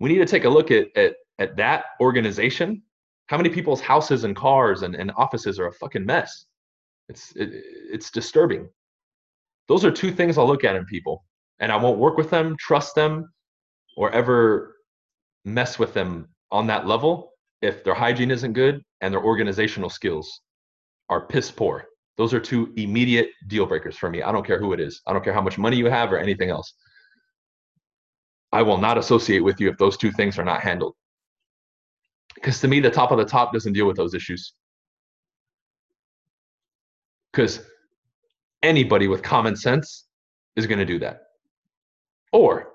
we 0.00 0.08
need 0.08 0.18
to 0.18 0.26
take 0.26 0.44
a 0.44 0.48
look 0.48 0.70
at, 0.70 0.88
at, 0.96 1.14
at 1.38 1.56
that 1.56 1.84
organization. 2.00 2.82
How 3.28 3.36
many 3.36 3.50
people's 3.50 3.80
houses 3.80 4.24
and 4.24 4.34
cars 4.34 4.82
and, 4.82 4.94
and 4.94 5.12
offices 5.16 5.58
are 5.58 5.66
a 5.66 5.72
fucking 5.72 6.04
mess? 6.04 6.46
It's, 7.08 7.34
it, 7.36 7.50
it's 7.92 8.10
disturbing. 8.10 8.68
Those 9.68 9.84
are 9.84 9.90
two 9.90 10.10
things 10.10 10.38
I'll 10.38 10.46
look 10.46 10.64
at 10.64 10.76
in 10.76 10.84
people. 10.86 11.24
And 11.60 11.70
I 11.70 11.76
won't 11.76 11.98
work 11.98 12.16
with 12.16 12.30
them, 12.30 12.56
trust 12.58 12.94
them, 12.94 13.28
or 13.96 14.10
ever 14.12 14.76
mess 15.44 15.78
with 15.78 15.94
them 15.94 16.28
on 16.50 16.66
that 16.66 16.86
level 16.86 17.32
if 17.62 17.84
their 17.84 17.94
hygiene 17.94 18.30
isn't 18.30 18.52
good 18.52 18.82
and 19.00 19.12
their 19.12 19.22
organizational 19.22 19.90
skills 19.90 20.40
are 21.08 21.26
piss 21.26 21.50
poor. 21.50 21.84
Those 22.16 22.32
are 22.32 22.40
two 22.40 22.72
immediate 22.76 23.30
deal 23.46 23.66
breakers 23.66 23.96
for 23.96 24.10
me. 24.10 24.22
I 24.22 24.32
don't 24.32 24.46
care 24.46 24.58
who 24.58 24.72
it 24.72 24.80
is. 24.80 25.02
I 25.06 25.12
don't 25.12 25.24
care 25.24 25.34
how 25.34 25.42
much 25.42 25.58
money 25.58 25.76
you 25.76 25.86
have 25.86 26.12
or 26.12 26.18
anything 26.18 26.50
else. 26.50 26.72
I 28.56 28.62
will 28.62 28.78
not 28.78 28.96
associate 28.96 29.40
with 29.40 29.60
you 29.60 29.68
if 29.68 29.76
those 29.76 29.98
two 29.98 30.10
things 30.10 30.38
are 30.38 30.44
not 30.44 30.62
handled. 30.62 30.94
Because 32.34 32.58
to 32.60 32.68
me, 32.68 32.80
the 32.80 32.90
top 32.90 33.10
of 33.10 33.18
the 33.18 33.24
top 33.26 33.52
doesn't 33.52 33.74
deal 33.74 33.86
with 33.86 33.98
those 33.98 34.14
issues. 34.14 34.54
Because 37.30 37.60
anybody 38.62 39.08
with 39.08 39.22
common 39.22 39.56
sense 39.56 40.06
is 40.56 40.66
going 40.66 40.78
to 40.78 40.86
do 40.86 40.98
that. 41.00 41.24
Or 42.32 42.72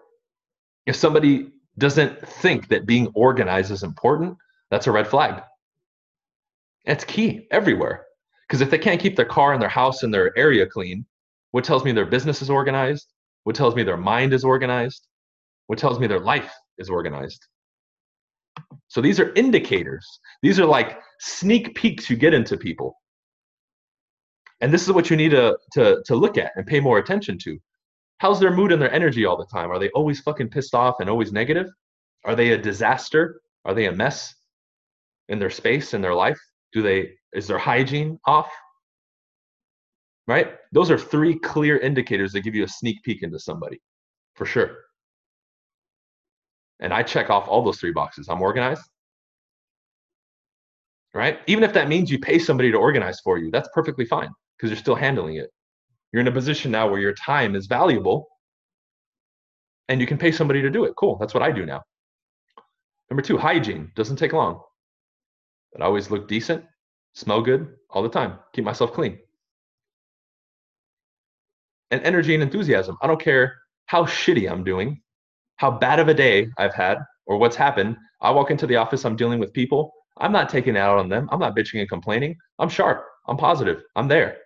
if 0.85 0.95
somebody 0.95 1.47
doesn't 1.79 2.27
think 2.27 2.67
that 2.67 2.85
being 2.85 3.07
organized 3.15 3.71
is 3.71 3.81
important, 3.81 4.37
that's 4.69 4.85
a 4.85 4.91
red 4.91 5.07
flag. 5.07 5.41
It's 6.85 7.03
key 7.05 7.47
everywhere. 7.49 8.05
Because 8.47 8.61
if 8.61 8.69
they 8.69 8.77
can't 8.77 9.01
keep 9.01 9.15
their 9.15 9.25
car 9.25 9.53
and 9.53 9.61
their 9.61 9.67
house 9.81 10.03
and 10.03 10.13
their 10.13 10.37
area 10.37 10.67
clean, 10.67 11.07
what 11.53 11.63
tells 11.63 11.83
me 11.83 11.91
their 11.91 12.05
business 12.05 12.43
is 12.43 12.51
organized? 12.51 13.11
What 13.45 13.55
tells 13.55 13.73
me 13.73 13.81
their 13.81 13.97
mind 13.97 14.31
is 14.33 14.43
organized? 14.43 15.07
What 15.71 15.79
tells 15.79 16.01
me 16.01 16.05
their 16.05 16.19
life 16.19 16.51
is 16.79 16.89
organized. 16.89 17.47
So 18.89 18.99
these 18.99 19.21
are 19.21 19.31
indicators. 19.35 20.05
These 20.41 20.59
are 20.59 20.65
like 20.65 20.99
sneak 21.21 21.75
peeks 21.75 22.09
you 22.09 22.17
get 22.17 22.33
into 22.33 22.57
people. 22.57 22.97
And 24.59 24.73
this 24.73 24.81
is 24.81 24.91
what 24.91 25.09
you 25.09 25.15
need 25.15 25.31
to, 25.31 25.57
to, 25.71 26.03
to 26.07 26.15
look 26.17 26.37
at 26.37 26.51
and 26.57 26.67
pay 26.67 26.81
more 26.81 26.97
attention 26.97 27.37
to. 27.43 27.57
How's 28.17 28.37
their 28.37 28.51
mood 28.51 28.73
and 28.73 28.81
their 28.81 28.91
energy 28.91 29.25
all 29.25 29.37
the 29.37 29.45
time? 29.45 29.71
Are 29.71 29.79
they 29.79 29.87
always 29.91 30.19
fucking 30.19 30.49
pissed 30.49 30.75
off 30.75 30.95
and 30.99 31.09
always 31.09 31.31
negative? 31.31 31.67
Are 32.25 32.35
they 32.35 32.49
a 32.49 32.57
disaster? 32.57 33.39
Are 33.63 33.73
they 33.73 33.85
a 33.85 33.93
mess 33.93 34.35
in 35.29 35.39
their 35.39 35.49
space, 35.49 35.93
in 35.93 36.01
their 36.01 36.15
life? 36.15 36.39
Do 36.73 36.81
they 36.81 37.11
is 37.33 37.47
their 37.47 37.57
hygiene 37.57 38.19
off? 38.25 38.51
Right? 40.27 40.49
Those 40.73 40.91
are 40.91 40.97
three 40.97 41.39
clear 41.39 41.77
indicators 41.77 42.33
that 42.33 42.41
give 42.41 42.55
you 42.55 42.65
a 42.65 42.67
sneak 42.67 43.01
peek 43.03 43.23
into 43.23 43.39
somebody, 43.39 43.79
for 44.35 44.45
sure 44.45 44.75
and 46.81 46.93
I 46.93 47.03
check 47.03 47.29
off 47.29 47.47
all 47.47 47.63
those 47.63 47.77
three 47.77 47.91
boxes. 47.91 48.27
I'm 48.27 48.41
organized. 48.41 48.81
Right? 51.13 51.39
Even 51.47 51.63
if 51.63 51.73
that 51.73 51.87
means 51.87 52.09
you 52.09 52.19
pay 52.19 52.39
somebody 52.39 52.71
to 52.71 52.77
organize 52.77 53.19
for 53.19 53.37
you, 53.37 53.51
that's 53.51 53.69
perfectly 53.73 54.05
fine 54.05 54.29
because 54.57 54.71
you're 54.71 54.79
still 54.79 54.95
handling 54.95 55.35
it. 55.35 55.49
You're 56.11 56.21
in 56.21 56.27
a 56.27 56.31
position 56.31 56.71
now 56.71 56.89
where 56.89 56.99
your 56.99 57.13
time 57.13 57.55
is 57.55 57.67
valuable 57.67 58.27
and 59.87 60.01
you 60.01 60.07
can 60.07 60.17
pay 60.17 60.31
somebody 60.31 60.61
to 60.61 60.69
do 60.69 60.85
it. 60.85 60.93
Cool. 60.97 61.17
That's 61.17 61.33
what 61.33 61.43
I 61.43 61.51
do 61.51 61.65
now. 61.65 61.81
Number 63.09 63.21
two, 63.21 63.37
hygiene 63.37 63.91
doesn't 63.95 64.15
take 64.15 64.33
long. 64.33 64.61
But 65.73 65.81
I 65.81 65.85
always 65.85 66.09
look 66.09 66.27
decent, 66.27 66.63
smell 67.13 67.41
good 67.41 67.75
all 67.89 68.01
the 68.01 68.09
time, 68.09 68.39
keep 68.53 68.63
myself 68.63 68.93
clean. 68.93 69.19
And 71.91 72.01
energy 72.03 72.33
and 72.33 72.41
enthusiasm. 72.41 72.97
I 73.01 73.07
don't 73.07 73.21
care 73.21 73.57
how 73.85 74.05
shitty 74.05 74.49
I'm 74.49 74.63
doing 74.63 75.01
how 75.61 75.69
bad 75.69 75.99
of 75.99 76.07
a 76.07 76.13
day 76.13 76.47
I've 76.57 76.73
had 76.73 76.97
or 77.27 77.37
what's 77.37 77.55
happened. 77.55 77.95
I 78.19 78.31
walk 78.31 78.49
into 78.49 78.65
the 78.65 78.77
office, 78.77 79.05
I'm 79.05 79.15
dealing 79.15 79.37
with 79.37 79.53
people. 79.53 79.93
I'm 80.17 80.31
not 80.31 80.49
taking 80.49 80.75
it 80.75 80.79
out 80.79 80.97
on 80.97 81.07
them. 81.07 81.29
I'm 81.31 81.39
not 81.39 81.55
bitching 81.55 81.79
and 81.79 81.87
complaining. 81.87 82.35
I'm 82.57 82.67
sharp. 82.67 83.05
I'm 83.27 83.37
positive. 83.37 83.83
I'm 83.95 84.07
there. 84.07 84.37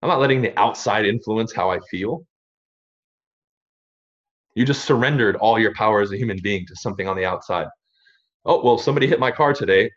I'm 0.00 0.08
not 0.08 0.20
letting 0.20 0.40
the 0.40 0.58
outside 0.58 1.04
influence 1.04 1.52
how 1.52 1.70
I 1.70 1.80
feel. 1.90 2.24
You 4.54 4.64
just 4.64 4.86
surrendered 4.86 5.36
all 5.36 5.58
your 5.58 5.74
power 5.74 6.00
as 6.00 6.12
a 6.12 6.16
human 6.16 6.38
being 6.42 6.66
to 6.66 6.76
something 6.76 7.06
on 7.06 7.16
the 7.16 7.26
outside. 7.26 7.66
Oh, 8.46 8.64
well, 8.64 8.78
somebody 8.78 9.06
hit 9.06 9.20
my 9.20 9.30
car 9.30 9.52
today. 9.52 9.90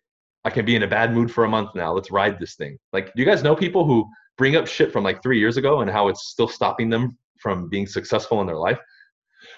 I 0.43 0.49
can 0.49 0.65
be 0.65 0.75
in 0.75 0.83
a 0.83 0.87
bad 0.87 1.13
mood 1.13 1.31
for 1.31 1.45
a 1.45 1.49
month 1.49 1.69
now. 1.75 1.93
Let's 1.93 2.11
ride 2.11 2.39
this 2.39 2.55
thing. 2.55 2.77
Like, 2.91 3.05
do 3.05 3.21
you 3.21 3.25
guys 3.25 3.41
know 3.41 3.55
people 3.55 3.85
who 3.85 4.05
bring 4.37 4.57
up 4.57 4.67
shit 4.67 4.91
from 4.91 5.05
like 5.05 5.23
three 5.23 5.39
years 5.39 5.55
ago 5.55 5.79
and 5.79 5.89
how 5.89 6.09
it's 6.09 6.27
still 6.27 6.49
stopping 6.49 6.89
them 6.89 7.17
from 7.39 7.69
being 7.69 7.87
successful 7.87 8.41
in 8.41 8.47
their 8.47 8.57
life? 8.57 8.79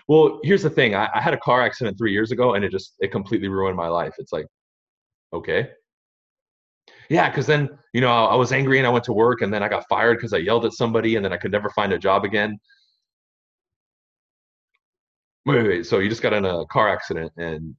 Well, 0.08 0.40
here's 0.44 0.64
the 0.64 0.70
thing. 0.70 0.96
I, 0.96 1.10
I 1.14 1.22
had 1.22 1.34
a 1.34 1.38
car 1.38 1.62
accident 1.62 1.98
three 1.98 2.12
years 2.14 2.32
ago, 2.32 2.54
and 2.56 2.64
it 2.64 2.72
just 2.72 2.96
it 3.00 3.12
completely 3.12 3.50
ruined 3.50 3.76
my 3.78 3.88
life. 3.90 4.16
It's 4.20 4.32
like, 4.34 4.48
okay, 5.34 5.70
yeah, 7.10 7.30
because 7.30 7.48
then 7.48 7.70
you 7.94 8.02
know 8.02 8.10
I 8.12 8.36
was 8.36 8.52
angry 8.52 8.78
and 8.78 8.88
I 8.88 8.90
went 8.90 9.06
to 9.06 9.14
work, 9.14 9.42
and 9.42 9.54
then 9.54 9.64
I 9.64 9.70
got 9.70 9.86
fired 9.90 10.18
because 10.18 10.34
I 10.34 10.38
yelled 10.38 10.66
at 10.66 10.74
somebody, 10.74 11.16
and 11.16 11.24
then 11.26 11.34
I 11.34 11.38
could 11.38 11.52
never 11.52 11.70
find 11.70 11.94
a 11.94 11.98
job 12.00 12.26
again. 12.26 12.58
Wait, 15.46 15.58
wait, 15.58 15.68
wait. 15.68 15.86
So 15.86 16.00
you 16.00 16.10
just 16.10 16.22
got 16.22 16.34
in 16.34 16.46
a 16.46 16.66
car 16.68 16.90
accident, 16.90 17.32
and 17.38 17.76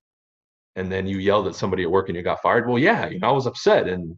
and 0.77 0.93
then 0.93 1.07
you 1.07 1.19
yelled 1.19 1.49
at 1.49 1.57
somebody 1.57 1.85
at 1.85 1.91
work, 1.91 2.09
and 2.09 2.17
you 2.17 2.23
got 2.25 2.43
fired. 2.43 2.69
Well, 2.69 2.79
yeah, 2.79 3.09
you 3.09 3.21
know 3.21 3.29
I 3.31 3.33
was 3.33 3.47
upset, 3.47 3.89
and 3.89 4.17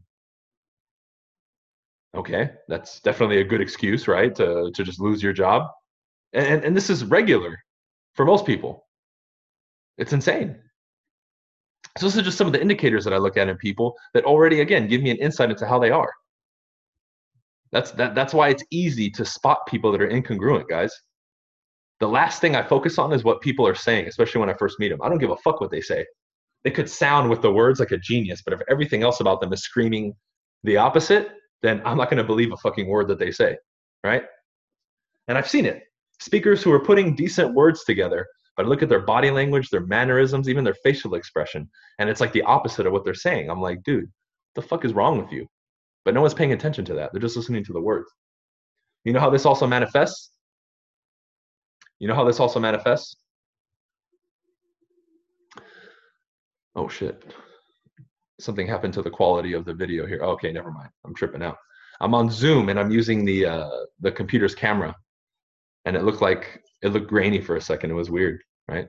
okay, 2.14 2.50
that's 2.68 3.00
definitely 3.00 3.38
a 3.40 3.44
good 3.44 3.60
excuse, 3.60 4.08
right? 4.08 4.34
To 4.36 4.70
to 4.74 4.84
just 4.84 5.00
lose 5.00 5.22
your 5.22 5.32
job, 5.32 5.68
and 6.32 6.64
and 6.64 6.76
this 6.76 6.90
is 6.90 7.04
regular 7.04 7.58
for 8.20 8.26
most 8.26 8.44
people. 8.44 8.86
It's 9.96 10.12
insane. 10.12 10.54
So 11.96 12.04
this 12.04 12.16
is 12.16 12.22
just 12.22 12.36
some 12.36 12.46
of 12.46 12.52
the 12.52 12.60
indicators 12.60 13.02
that 13.04 13.14
I 13.14 13.16
look 13.16 13.38
at 13.38 13.48
in 13.48 13.56
people 13.56 13.96
that 14.12 14.26
already, 14.26 14.60
again, 14.60 14.88
give 14.88 15.00
me 15.00 15.10
an 15.10 15.16
insight 15.16 15.48
into 15.48 15.66
how 15.66 15.78
they 15.78 15.90
are. 15.90 16.12
That's 17.72 17.92
that, 17.92 18.14
that's 18.14 18.34
why 18.34 18.50
it's 18.50 18.62
easy 18.70 19.08
to 19.12 19.24
spot 19.24 19.60
people 19.66 19.90
that 19.92 20.02
are 20.02 20.08
incongruent, 20.08 20.68
guys. 20.68 20.92
The 22.00 22.08
last 22.08 22.42
thing 22.42 22.54
I 22.54 22.62
focus 22.62 22.98
on 22.98 23.10
is 23.14 23.24
what 23.24 23.40
people 23.40 23.66
are 23.66 23.74
saying, 23.74 24.06
especially 24.06 24.40
when 24.40 24.50
I 24.50 24.54
first 24.54 24.78
meet 24.78 24.90
them. 24.90 25.00
I 25.00 25.08
don't 25.08 25.16
give 25.16 25.30
a 25.30 25.36
fuck 25.38 25.62
what 25.62 25.70
they 25.70 25.80
say. 25.80 26.04
They 26.64 26.70
could 26.70 26.90
sound 26.90 27.30
with 27.30 27.40
the 27.40 27.50
words 27.50 27.80
like 27.80 27.92
a 27.92 27.96
genius, 27.96 28.42
but 28.44 28.52
if 28.52 28.60
everything 28.68 29.02
else 29.02 29.20
about 29.20 29.40
them 29.40 29.50
is 29.54 29.62
screaming 29.62 30.12
the 30.62 30.76
opposite, 30.76 31.30
then 31.62 31.80
I'm 31.86 31.96
not 31.96 32.10
going 32.10 32.18
to 32.18 32.24
believe 32.24 32.52
a 32.52 32.58
fucking 32.58 32.86
word 32.86 33.08
that 33.08 33.18
they 33.18 33.30
say, 33.30 33.56
right? 34.04 34.24
And 35.26 35.38
I've 35.38 35.48
seen 35.48 35.64
it. 35.64 35.84
Speakers 36.20 36.62
who 36.62 36.72
are 36.72 36.84
putting 36.84 37.16
decent 37.16 37.54
words 37.54 37.84
together, 37.84 38.26
but 38.56 38.66
I 38.66 38.68
look 38.68 38.82
at 38.82 38.88
their 38.88 39.00
body 39.00 39.30
language, 39.30 39.70
their 39.70 39.86
mannerisms, 39.86 40.48
even 40.48 40.64
their 40.64 40.74
facial 40.74 41.14
expression, 41.14 41.68
and 41.98 42.10
it's 42.10 42.20
like 42.20 42.32
the 42.32 42.42
opposite 42.42 42.86
of 42.86 42.92
what 42.92 43.04
they're 43.04 43.14
saying. 43.14 43.48
I'm 43.48 43.60
like, 43.60 43.82
dude, 43.82 44.10
the 44.54 44.62
fuck 44.62 44.84
is 44.84 44.92
wrong 44.92 45.18
with 45.18 45.32
you? 45.32 45.46
But 46.04 46.14
no 46.14 46.20
one's 46.20 46.34
paying 46.34 46.52
attention 46.52 46.84
to 46.86 46.94
that. 46.94 47.12
They're 47.12 47.22
just 47.22 47.36
listening 47.36 47.64
to 47.64 47.72
the 47.72 47.80
words. 47.80 48.10
You 49.04 49.12
know 49.12 49.20
how 49.20 49.30
this 49.30 49.46
also 49.46 49.66
manifests? 49.66 50.30
You 51.98 52.08
know 52.08 52.14
how 52.14 52.24
this 52.24 52.40
also 52.40 52.60
manifests? 52.60 53.16
Oh 56.74 56.88
shit. 56.88 57.34
Something 58.40 58.66
happened 58.66 58.94
to 58.94 59.02
the 59.02 59.10
quality 59.10 59.54
of 59.54 59.64
the 59.64 59.74
video 59.74 60.06
here. 60.06 60.20
Okay, 60.20 60.52
never 60.52 60.70
mind. 60.70 60.90
I'm 61.04 61.14
tripping 61.14 61.42
out. 61.42 61.56
I'm 62.00 62.14
on 62.14 62.30
Zoom 62.30 62.68
and 62.68 62.78
I'm 62.78 62.90
using 62.90 63.24
the 63.24 63.44
uh, 63.44 63.70
the 64.00 64.12
computer's 64.12 64.54
camera, 64.54 64.94
and 65.84 65.96
it 65.96 66.04
looked 66.04 66.22
like 66.22 66.62
it 66.82 66.88
looked 66.88 67.08
grainy 67.08 67.40
for 67.40 67.56
a 67.56 67.60
second. 67.60 67.90
It 67.90 67.94
was 67.94 68.10
weird, 68.10 68.40
right? 68.68 68.88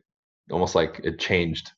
Almost 0.52 0.76
like 0.76 1.02
it 1.04 1.20
changed. 1.20 1.72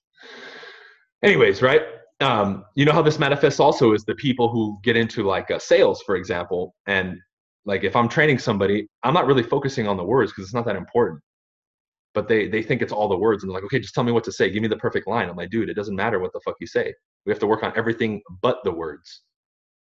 Anyways, 1.24 1.62
right? 1.62 1.82
Um, 2.20 2.66
you 2.76 2.86
know 2.86 2.92
how 2.92 3.02
this 3.02 3.20
manifests 3.20 3.60
also 3.60 3.94
is 3.94 4.06
the 4.06 4.16
people 4.16 4.50
who 4.50 4.80
get 4.84 4.96
into 4.96 5.24
like 5.24 5.52
uh, 5.52 5.60
sales, 5.60 6.02
for 6.02 6.16
example, 6.16 6.76
and 6.88 7.18
like 7.66 7.84
if 7.84 7.96
I'm 7.96 8.10
training 8.10 8.40
somebody, 8.40 8.88
I'm 9.04 9.14
not 9.14 9.26
really 9.26 9.44
focusing 9.44 9.88
on 9.88 9.98
the 9.98 10.04
words 10.04 10.32
because 10.32 10.46
it's 10.46 10.54
not 10.54 10.66
that 10.66 10.76
important. 10.76 11.22
But 12.14 12.28
they 12.28 12.48
they 12.48 12.62
think 12.62 12.82
it's 12.82 12.92
all 12.92 13.08
the 13.08 13.18
words 13.18 13.44
and 13.44 13.50
they're 13.50 13.56
like, 13.56 13.64
okay, 13.66 13.80
just 13.80 13.96
tell 13.96 14.04
me 14.04 14.12
what 14.12 14.24
to 14.26 14.32
say. 14.32 14.50
Give 14.50 14.62
me 14.62 14.68
the 14.68 14.78
perfect 14.78 15.08
line. 15.08 15.30
I'm 15.30 15.36
like, 15.36 15.50
dude, 15.50 15.70
it 15.70 15.74
doesn't 15.74 15.96
matter 15.96 16.20
what 16.20 16.34
the 16.34 16.42
fuck 16.46 16.56
you 16.60 16.68
say. 16.68 16.94
We 17.26 17.32
have 17.32 17.40
to 17.40 17.48
work 17.48 17.64
on 17.64 17.74
everything 17.76 18.22
but 18.42 18.60
the 18.64 18.72
words. 18.72 19.22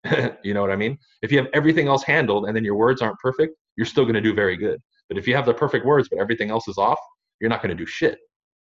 you 0.42 0.54
know 0.54 0.60
what 0.60 0.70
I 0.70 0.76
mean? 0.76 0.98
If 1.22 1.30
you 1.30 1.38
have 1.38 1.48
everything 1.52 1.88
else 1.88 2.02
handled 2.02 2.46
and 2.46 2.56
then 2.56 2.64
your 2.64 2.76
words 2.76 3.02
aren't 3.02 3.18
perfect, 3.18 3.56
you're 3.76 3.86
still 3.86 4.04
going 4.04 4.14
to 4.14 4.20
do 4.20 4.34
very 4.34 4.56
good. 4.56 4.80
But 5.08 5.18
if 5.18 5.26
you 5.26 5.34
have 5.36 5.46
the 5.46 5.54
perfect 5.54 5.86
words 5.86 6.08
but 6.08 6.18
everything 6.18 6.50
else 6.50 6.68
is 6.68 6.78
off, 6.78 6.98
you're 7.40 7.50
not 7.50 7.62
going 7.62 7.76
to 7.76 7.82
do 7.84 7.86
shit. 7.86 8.18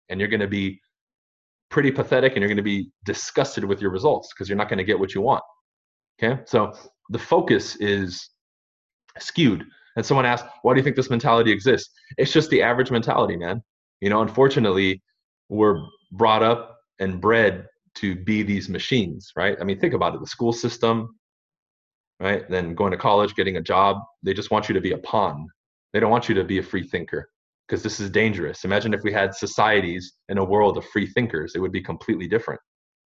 And 0.09 0.19
you're 0.21 0.29
going 0.29 0.41
to 0.41 0.49
be 0.49 0.81
pretty 1.71 1.91
pathetic 1.91 2.33
and 2.33 2.41
you're 2.41 2.49
going 2.49 2.57
to 2.57 2.63
be 2.63 2.91
disgusted 3.05 3.65
with 3.65 3.81
your 3.81 3.91
results 3.91 4.29
because 4.33 4.49
you're 4.49 4.59
not 4.59 4.69
going 4.69 4.79
to 4.79 4.85
get 4.85 4.99
what 4.99 5.15
you 5.15 5.21
want. 5.21 5.43
Okay? 6.23 6.43
So 6.47 6.73
the 7.11 7.19
focus 7.19 7.77
is 7.77 8.29
skewed. 9.19 9.65
And 9.97 10.05
someone 10.05 10.27
asked, 10.27 10.47
why 10.63 10.73
do 10.73 10.79
you 10.79 10.85
think 10.85 10.97
this 10.97 11.11
mentality 11.11 11.53
exists? 11.53 11.91
It's 12.17 12.33
just 12.33 12.51
the 12.51 12.63
average 12.63 12.91
mentality, 12.91 13.37
man. 13.37 13.63
You 14.01 14.11
know, 14.11 14.23
unfortunately, 14.23 15.03
we're 15.49 15.79
brought 16.13 16.43
up 16.43 16.77
and 16.99 17.21
bred 17.21 17.67
to 17.97 18.15
be 18.15 18.43
these 18.43 18.69
machines, 18.69 19.33
right? 19.37 19.57
I 19.61 19.65
mean, 19.65 19.79
think 19.79 19.95
about 19.95 20.15
it 20.15 20.21
the 20.21 20.27
school 20.27 20.53
system, 20.53 21.15
right? 22.21 22.49
Then 22.49 22.75
going 22.75 22.93
to 22.93 22.97
college, 22.97 23.35
getting 23.35 23.59
a 23.59 23.61
job, 23.61 23.99
they 24.23 24.33
just 24.33 24.51
want 24.51 24.69
you 24.69 24.75
to 24.75 24.81
be 24.81 24.93
a 24.93 24.99
pawn. 24.99 25.47
They 25.93 26.01
don't 26.01 26.11
want 26.11 26.29
you 26.29 26.35
to 26.37 26.45
be 26.45 26.59
a 26.59 26.63
free 26.63 26.87
thinker 26.87 27.29
because 27.67 27.83
this 27.83 28.01
is 28.01 28.11
dangerous. 28.11 28.65
Imagine 28.65 28.95
if 28.95 29.03
we 29.03 29.13
had 29.13 29.35
societies 29.35 30.15
in 30.29 30.39
a 30.39 30.45
world 30.45 30.77
of 30.77 30.85
free 30.87 31.07
thinkers, 31.07 31.55
it 31.55 31.61
would 31.61 31.73
be 31.73 31.83
completely 31.83 32.29
different, 32.29 32.61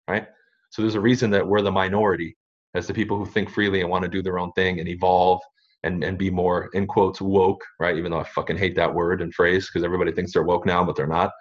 right? 0.07 0.27
So 0.69 0.81
there's 0.81 0.95
a 0.95 1.01
reason 1.01 1.29
that 1.31 1.47
we're 1.47 1.61
the 1.61 1.71
minority 1.71 2.35
as 2.73 2.87
the 2.87 2.93
people 2.93 3.17
who 3.17 3.25
think 3.25 3.49
freely 3.49 3.81
and 3.81 3.89
want 3.89 4.03
to 4.03 4.09
do 4.09 4.21
their 4.21 4.39
own 4.39 4.51
thing 4.53 4.79
and 4.79 4.89
evolve 4.89 5.41
and, 5.83 6.03
and 6.03 6.17
be 6.17 6.29
more 6.29 6.69
in 6.73 6.87
quotes 6.87 7.21
woke, 7.21 7.63
right? 7.79 7.97
Even 7.97 8.11
though 8.11 8.19
I 8.19 8.23
fucking 8.23 8.57
hate 8.57 8.75
that 8.75 8.93
word 8.93 9.21
and 9.21 9.33
phrase 9.33 9.67
because 9.67 9.85
everybody 9.85 10.11
thinks 10.11 10.33
they're 10.33 10.43
woke 10.43 10.65
now, 10.65 10.83
but 10.83 10.95
they're 10.95 11.07
not. 11.07 11.31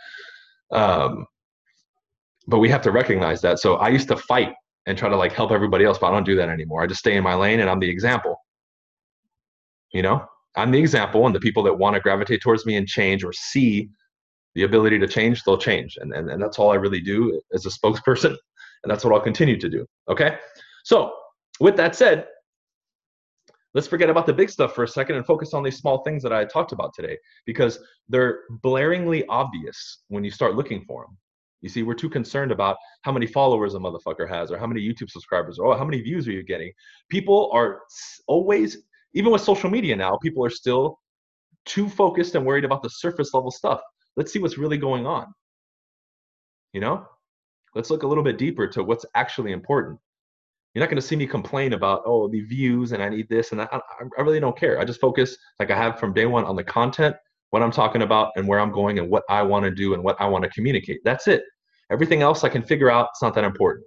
Um, 0.70 1.26
but 2.46 2.58
we 2.58 2.68
have 2.68 2.82
to 2.82 2.90
recognize 2.90 3.40
that. 3.40 3.58
So 3.58 3.76
I 3.76 3.88
used 3.88 4.08
to 4.08 4.16
fight 4.16 4.52
and 4.86 4.98
try 4.98 5.08
to 5.08 5.16
like 5.16 5.32
help 5.32 5.50
everybody 5.50 5.84
else, 5.84 5.98
but 5.98 6.08
I 6.08 6.10
don't 6.10 6.26
do 6.26 6.36
that 6.36 6.50
anymore. 6.50 6.82
I 6.82 6.86
just 6.86 7.00
stay 7.00 7.16
in 7.16 7.24
my 7.24 7.34
lane 7.34 7.60
and 7.60 7.70
I'm 7.70 7.80
the 7.80 7.88
example. 7.88 8.36
You 9.92 10.02
know, 10.02 10.26
I'm 10.56 10.70
the 10.70 10.78
example, 10.78 11.26
and 11.26 11.34
the 11.34 11.40
people 11.40 11.62
that 11.64 11.74
want 11.74 11.94
to 11.94 12.00
gravitate 12.00 12.40
towards 12.40 12.64
me 12.64 12.76
and 12.76 12.86
change 12.86 13.24
or 13.24 13.32
see 13.32 13.88
the 14.54 14.62
ability 14.62 14.98
to 15.00 15.08
change, 15.08 15.42
they'll 15.42 15.58
change. 15.58 15.96
And, 16.00 16.12
and, 16.12 16.30
and 16.30 16.40
that's 16.40 16.58
all 16.58 16.70
I 16.70 16.76
really 16.76 17.00
do 17.00 17.40
as 17.52 17.66
a 17.66 17.70
spokesperson. 17.70 18.36
And 18.82 18.90
that's 18.90 19.02
what 19.02 19.14
I'll 19.14 19.20
continue 19.22 19.58
to 19.60 19.68
do. 19.70 19.86
Okay. 20.10 20.36
So, 20.84 21.14
with 21.58 21.74
that 21.78 21.96
said, 21.96 22.26
let's 23.72 23.86
forget 23.86 24.10
about 24.10 24.26
the 24.26 24.32
big 24.34 24.50
stuff 24.50 24.74
for 24.74 24.84
a 24.84 24.88
second 24.88 25.16
and 25.16 25.24
focus 25.24 25.54
on 25.54 25.62
these 25.62 25.78
small 25.78 26.02
things 26.02 26.22
that 26.22 26.34
I 26.34 26.44
talked 26.44 26.72
about 26.72 26.92
today 26.94 27.16
because 27.46 27.78
they're 28.10 28.40
blaringly 28.62 29.24
obvious 29.30 30.02
when 30.08 30.22
you 30.22 30.30
start 30.30 30.54
looking 30.54 30.84
for 30.84 31.06
them. 31.06 31.16
You 31.62 31.70
see, 31.70 31.82
we're 31.82 31.94
too 31.94 32.10
concerned 32.10 32.52
about 32.52 32.76
how 33.02 33.12
many 33.12 33.26
followers 33.26 33.74
a 33.74 33.78
motherfucker 33.78 34.28
has 34.28 34.50
or 34.50 34.58
how 34.58 34.66
many 34.66 34.82
YouTube 34.82 35.08
subscribers 35.08 35.58
or 35.58 35.72
oh, 35.72 35.78
how 35.78 35.84
many 35.84 36.02
views 36.02 36.28
are 36.28 36.32
you 36.32 36.42
getting. 36.42 36.70
People 37.08 37.50
are 37.54 37.80
always, 38.28 38.82
even 39.14 39.32
with 39.32 39.42
social 39.42 39.70
media 39.70 39.96
now, 39.96 40.16
people 40.16 40.44
are 40.44 40.50
still 40.50 40.98
too 41.64 41.88
focused 41.88 42.34
and 42.34 42.44
worried 42.44 42.64
about 42.64 42.82
the 42.82 42.90
surface 42.90 43.32
level 43.32 43.50
stuff. 43.50 43.80
Let's 44.16 44.32
see 44.32 44.38
what's 44.38 44.58
really 44.58 44.76
going 44.76 45.06
on. 45.06 45.26
You 46.72 46.80
know, 46.80 47.06
let's 47.74 47.90
look 47.90 48.02
a 48.02 48.06
little 48.06 48.24
bit 48.24 48.38
deeper 48.38 48.66
to 48.68 48.82
what's 48.82 49.06
actually 49.14 49.52
important. 49.52 49.98
You're 50.74 50.80
not 50.80 50.90
going 50.90 51.00
to 51.00 51.06
see 51.06 51.14
me 51.14 51.26
complain 51.26 51.72
about, 51.72 52.02
oh, 52.04 52.28
the 52.28 52.40
views 52.40 52.90
and 52.90 53.02
I 53.02 53.08
need 53.08 53.28
this 53.28 53.52
and 53.52 53.60
that. 53.60 53.72
I, 53.72 53.80
I 54.18 54.22
really 54.22 54.40
don't 54.40 54.58
care. 54.58 54.80
I 54.80 54.84
just 54.84 55.00
focus, 55.00 55.36
like 55.60 55.70
I 55.70 55.76
have 55.76 56.00
from 56.00 56.12
day 56.12 56.26
one, 56.26 56.44
on 56.44 56.56
the 56.56 56.64
content, 56.64 57.14
what 57.50 57.62
I'm 57.62 57.70
talking 57.70 58.02
about, 58.02 58.32
and 58.34 58.48
where 58.48 58.58
I'm 58.58 58.72
going, 58.72 58.98
and 58.98 59.08
what 59.08 59.22
I 59.28 59.42
want 59.42 59.64
to 59.64 59.70
do 59.70 59.94
and 59.94 60.02
what 60.02 60.20
I 60.20 60.26
want 60.26 60.42
to 60.42 60.50
communicate. 60.50 60.98
That's 61.04 61.28
it. 61.28 61.44
Everything 61.92 62.22
else 62.22 62.42
I 62.42 62.48
can 62.48 62.62
figure 62.62 62.90
out. 62.90 63.08
It's 63.12 63.22
not 63.22 63.34
that 63.34 63.44
important. 63.44 63.86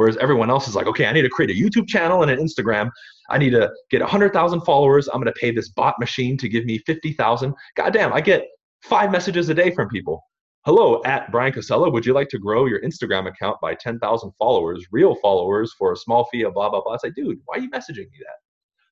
Whereas 0.00 0.16
everyone 0.16 0.48
else 0.48 0.66
is 0.66 0.74
like, 0.74 0.86
okay, 0.86 1.04
I 1.04 1.12
need 1.12 1.20
to 1.22 1.28
create 1.28 1.50
a 1.50 1.62
YouTube 1.62 1.86
channel 1.86 2.22
and 2.22 2.30
an 2.30 2.38
Instagram. 2.38 2.90
I 3.28 3.36
need 3.36 3.50
to 3.50 3.70
get 3.90 4.00
100,000 4.00 4.62
followers. 4.62 5.08
I'm 5.08 5.20
going 5.20 5.26
to 5.26 5.38
pay 5.38 5.50
this 5.50 5.68
bot 5.68 5.96
machine 6.00 6.38
to 6.38 6.48
give 6.48 6.64
me 6.64 6.78
50,000. 6.78 7.54
Goddamn, 7.76 8.10
I 8.14 8.22
get 8.22 8.46
five 8.80 9.12
messages 9.12 9.50
a 9.50 9.54
day 9.54 9.70
from 9.74 9.90
people. 9.90 10.24
Hello, 10.64 11.02
at 11.04 11.30
Bryan 11.30 11.52
Casella. 11.52 11.90
Would 11.90 12.06
you 12.06 12.14
like 12.14 12.30
to 12.30 12.38
grow 12.38 12.64
your 12.64 12.80
Instagram 12.80 13.28
account 13.28 13.60
by 13.60 13.74
10,000 13.74 14.32
followers, 14.38 14.86
real 14.90 15.16
followers, 15.16 15.74
for 15.78 15.92
a 15.92 15.96
small 15.96 16.24
fee 16.32 16.44
of 16.44 16.54
blah, 16.54 16.70
blah, 16.70 16.80
blah? 16.80 16.94
It's 16.94 17.04
like, 17.04 17.14
dude, 17.14 17.38
why 17.44 17.56
are 17.56 17.60
you 17.60 17.68
messaging 17.68 18.08
me 18.10 18.20
that? 18.20 18.38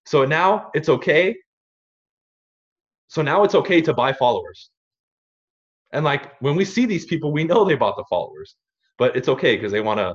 So 0.04 0.26
now 0.26 0.68
it's 0.74 0.90
okay. 0.90 1.34
So 3.06 3.22
now 3.22 3.44
it's 3.44 3.54
okay 3.54 3.80
to 3.80 3.94
buy 3.94 4.12
followers. 4.12 4.68
And 5.90 6.04
like 6.04 6.38
when 6.42 6.54
we 6.54 6.66
see 6.66 6.84
these 6.84 7.06
people, 7.06 7.32
we 7.32 7.44
know 7.44 7.64
they 7.64 7.76
bought 7.76 7.96
the 7.96 8.04
followers, 8.10 8.56
but 8.98 9.16
it's 9.16 9.30
okay 9.30 9.56
because 9.56 9.72
they 9.72 9.80
want 9.80 10.00
to 10.00 10.14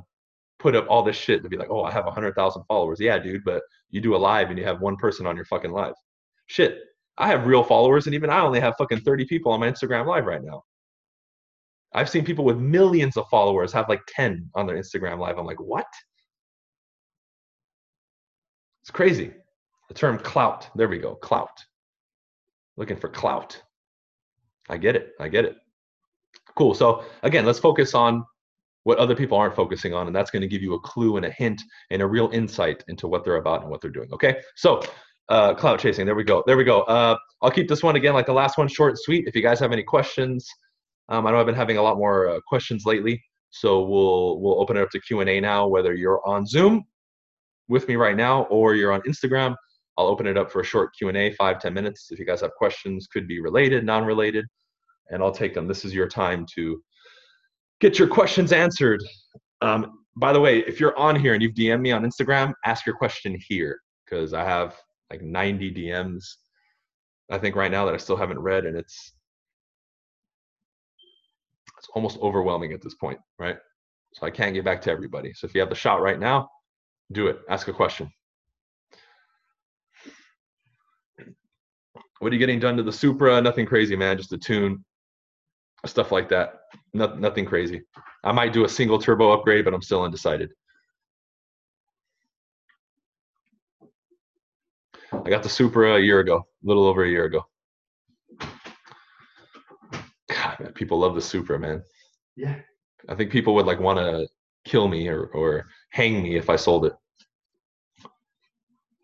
put 0.59 0.75
up 0.75 0.85
all 0.89 1.03
this 1.03 1.15
shit 1.15 1.43
to 1.43 1.49
be 1.49 1.57
like, 1.57 1.69
oh, 1.69 1.83
I 1.83 1.91
have 1.91 2.05
100,000 2.05 2.63
followers. 2.67 2.99
Yeah, 2.99 3.19
dude, 3.19 3.43
but 3.43 3.61
you 3.89 4.01
do 4.01 4.15
a 4.15 4.17
live 4.17 4.49
and 4.49 4.57
you 4.57 4.65
have 4.65 4.81
one 4.81 4.95
person 4.95 5.25
on 5.25 5.35
your 5.35 5.45
fucking 5.45 5.71
live. 5.71 5.93
Shit, 6.47 6.79
I 7.17 7.27
have 7.27 7.45
real 7.45 7.63
followers, 7.63 8.05
and 8.05 8.15
even 8.15 8.29
I 8.29 8.39
only 8.39 8.59
have 8.59 8.75
fucking 8.77 9.01
30 9.01 9.25
people 9.25 9.51
on 9.51 9.59
my 9.59 9.69
Instagram 9.69 10.07
live 10.07 10.25
right 10.25 10.43
now. 10.43 10.63
I've 11.93 12.09
seen 12.09 12.25
people 12.25 12.43
with 12.43 12.57
millions 12.57 13.17
of 13.17 13.27
followers 13.29 13.71
have 13.73 13.87
like 13.87 14.01
10 14.15 14.49
on 14.55 14.65
their 14.65 14.77
Instagram 14.77 15.19
live. 15.19 15.37
I'm 15.37 15.45
like, 15.45 15.59
what? 15.59 15.85
It's 18.81 18.91
crazy. 18.91 19.31
The 19.89 19.93
term 19.93 20.17
clout. 20.17 20.69
There 20.75 20.87
we 20.87 20.97
go. 20.97 21.15
Clout. 21.15 21.63
Looking 22.77 22.97
for 22.97 23.09
clout. 23.09 23.61
I 24.69 24.77
get 24.77 24.95
it. 24.95 25.11
I 25.19 25.27
get 25.27 25.45
it. 25.45 25.55
Cool. 26.55 26.73
So 26.73 27.03
again, 27.21 27.45
let's 27.45 27.59
focus 27.59 27.93
on 27.93 28.25
what 28.83 28.97
other 28.97 29.15
people 29.15 29.37
aren't 29.37 29.55
focusing 29.55 29.93
on, 29.93 30.07
and 30.07 30.15
that's 30.15 30.31
going 30.31 30.41
to 30.41 30.47
give 30.47 30.61
you 30.61 30.73
a 30.73 30.79
clue 30.79 31.17
and 31.17 31.25
a 31.25 31.31
hint 31.31 31.61
and 31.91 32.01
a 32.01 32.07
real 32.07 32.29
insight 32.33 32.83
into 32.87 33.07
what 33.07 33.23
they're 33.23 33.37
about 33.37 33.61
and 33.61 33.71
what 33.71 33.81
they're 33.81 33.91
doing. 33.91 34.09
Okay. 34.11 34.41
So 34.55 34.81
uh, 35.29 35.53
clout 35.53 35.79
chasing. 35.79 36.05
There 36.05 36.15
we 36.15 36.23
go. 36.23 36.43
There 36.45 36.57
we 36.57 36.65
go. 36.65 36.81
Uh, 36.81 37.15
I'll 37.41 37.51
keep 37.51 37.69
this 37.69 37.81
one 37.81 37.95
again 37.95 38.13
like 38.13 38.25
the 38.25 38.33
last 38.33 38.57
one, 38.57 38.67
short 38.67 38.91
and 38.91 38.99
sweet. 38.99 39.27
If 39.27 39.35
you 39.35 39.41
guys 39.41 39.59
have 39.59 39.71
any 39.71 39.83
questions, 39.83 40.47
um, 41.09 41.25
I 41.25 41.31
know 41.31 41.39
I've 41.39 41.45
been 41.45 41.55
having 41.55 41.77
a 41.77 41.81
lot 41.81 41.97
more 41.97 42.29
uh, 42.29 42.39
questions 42.47 42.85
lately, 42.85 43.23
so 43.49 43.83
we'll 43.83 44.39
we'll 44.41 44.59
open 44.61 44.77
it 44.77 44.81
up 44.81 44.89
to 44.91 44.99
Q 44.99 45.21
and 45.21 45.29
A 45.29 45.39
now. 45.39 45.67
Whether 45.67 45.93
you're 45.93 46.25
on 46.27 46.45
Zoom 46.45 46.83
with 47.69 47.87
me 47.87 47.95
right 47.95 48.17
now 48.17 48.43
or 48.43 48.75
you're 48.75 48.91
on 48.91 49.01
Instagram, 49.01 49.55
I'll 49.97 50.07
open 50.07 50.27
it 50.27 50.37
up 50.37 50.51
for 50.51 50.59
a 50.59 50.65
short 50.65 50.91
Q 50.97 51.07
and 51.07 51.17
A, 51.17 51.31
five 51.33 51.59
ten 51.59 51.73
minutes. 51.73 52.09
If 52.11 52.19
you 52.19 52.25
guys 52.25 52.41
have 52.41 52.51
questions, 52.57 53.07
could 53.07 53.27
be 53.27 53.39
related, 53.39 53.85
non-related, 53.85 54.45
and 55.09 55.23
I'll 55.23 55.31
take 55.31 55.53
them. 55.53 55.67
This 55.67 55.85
is 55.85 55.93
your 55.93 56.07
time 56.07 56.45
to 56.55 56.81
get 57.83 57.99
your 57.99 58.07
questions 58.07 58.53
answered. 58.53 59.03
Um, 59.61 59.99
by 60.15 60.31
the 60.31 60.39
way, 60.39 60.59
if 60.59 60.79
you're 60.79 60.97
on 60.97 61.17
here 61.17 61.33
and 61.33 61.43
you've 61.43 61.53
DM'd 61.53 61.81
me 61.81 61.91
on 61.91 62.03
Instagram, 62.03 62.53
ask 62.65 62.85
your 62.85 62.95
question 62.95 63.37
here 63.49 63.77
because 64.05 64.33
I 64.33 64.45
have 64.45 64.77
like 65.11 65.21
90 65.21 65.73
DMs. 65.73 66.23
I 67.29 67.37
think 67.37 67.57
right 67.57 67.71
now 67.71 67.83
that 67.83 67.93
I 67.93 67.97
still 67.97 68.15
haven't 68.15 68.39
read, 68.39 68.65
and 68.65 68.77
it's 68.77 69.13
it's 71.77 71.89
almost 71.93 72.17
overwhelming 72.19 72.71
at 72.71 72.81
this 72.81 72.95
point, 72.95 73.19
right? 73.37 73.57
So 74.13 74.25
I 74.25 74.31
can't 74.31 74.53
get 74.53 74.63
back 74.63 74.81
to 74.83 74.91
everybody. 74.91 75.33
So 75.33 75.45
if 75.45 75.53
you 75.53 75.59
have 75.59 75.69
the 75.69 75.75
shot 75.75 76.01
right 76.01 76.19
now, 76.19 76.47
do 77.11 77.27
it. 77.27 77.39
Ask 77.49 77.67
a 77.67 77.73
question. 77.73 78.09
What 82.19 82.31
are 82.31 82.35
you 82.35 82.39
getting 82.39 82.61
done 82.61 82.77
to 82.77 82.83
the 82.83 82.93
Supra? 82.93 83.41
Nothing 83.41 83.65
crazy, 83.65 83.97
man. 83.97 84.17
Just 84.17 84.31
a 84.31 84.37
tune, 84.37 84.85
stuff 85.85 86.13
like 86.13 86.29
that. 86.29 86.62
No, 86.93 87.13
nothing 87.15 87.45
crazy. 87.45 87.81
I 88.23 88.31
might 88.31 88.53
do 88.53 88.65
a 88.65 88.69
single 88.69 88.99
turbo 88.99 89.31
upgrade, 89.31 89.65
but 89.65 89.73
I'm 89.73 89.81
still 89.81 90.03
undecided. 90.03 90.51
I 95.11 95.29
got 95.29 95.43
the 95.43 95.49
Supra 95.49 95.95
a 95.95 95.99
year 95.99 96.19
ago, 96.19 96.37
a 96.37 96.67
little 96.67 96.85
over 96.85 97.03
a 97.03 97.09
year 97.09 97.25
ago. 97.25 97.45
God, 100.29 100.59
man, 100.59 100.73
people 100.73 100.99
love 100.99 101.15
the 101.15 101.21
Supra, 101.21 101.59
man. 101.59 101.83
Yeah. 102.35 102.55
I 103.09 103.15
think 103.15 103.31
people 103.31 103.53
would 103.55 103.65
like 103.65 103.79
want 103.79 103.99
to 103.99 104.27
kill 104.65 104.87
me 104.87 105.07
or, 105.07 105.25
or 105.27 105.67
hang 105.89 106.23
me 106.23 106.35
if 106.35 106.49
I 106.49 106.55
sold 106.55 106.85
it. 106.85 106.93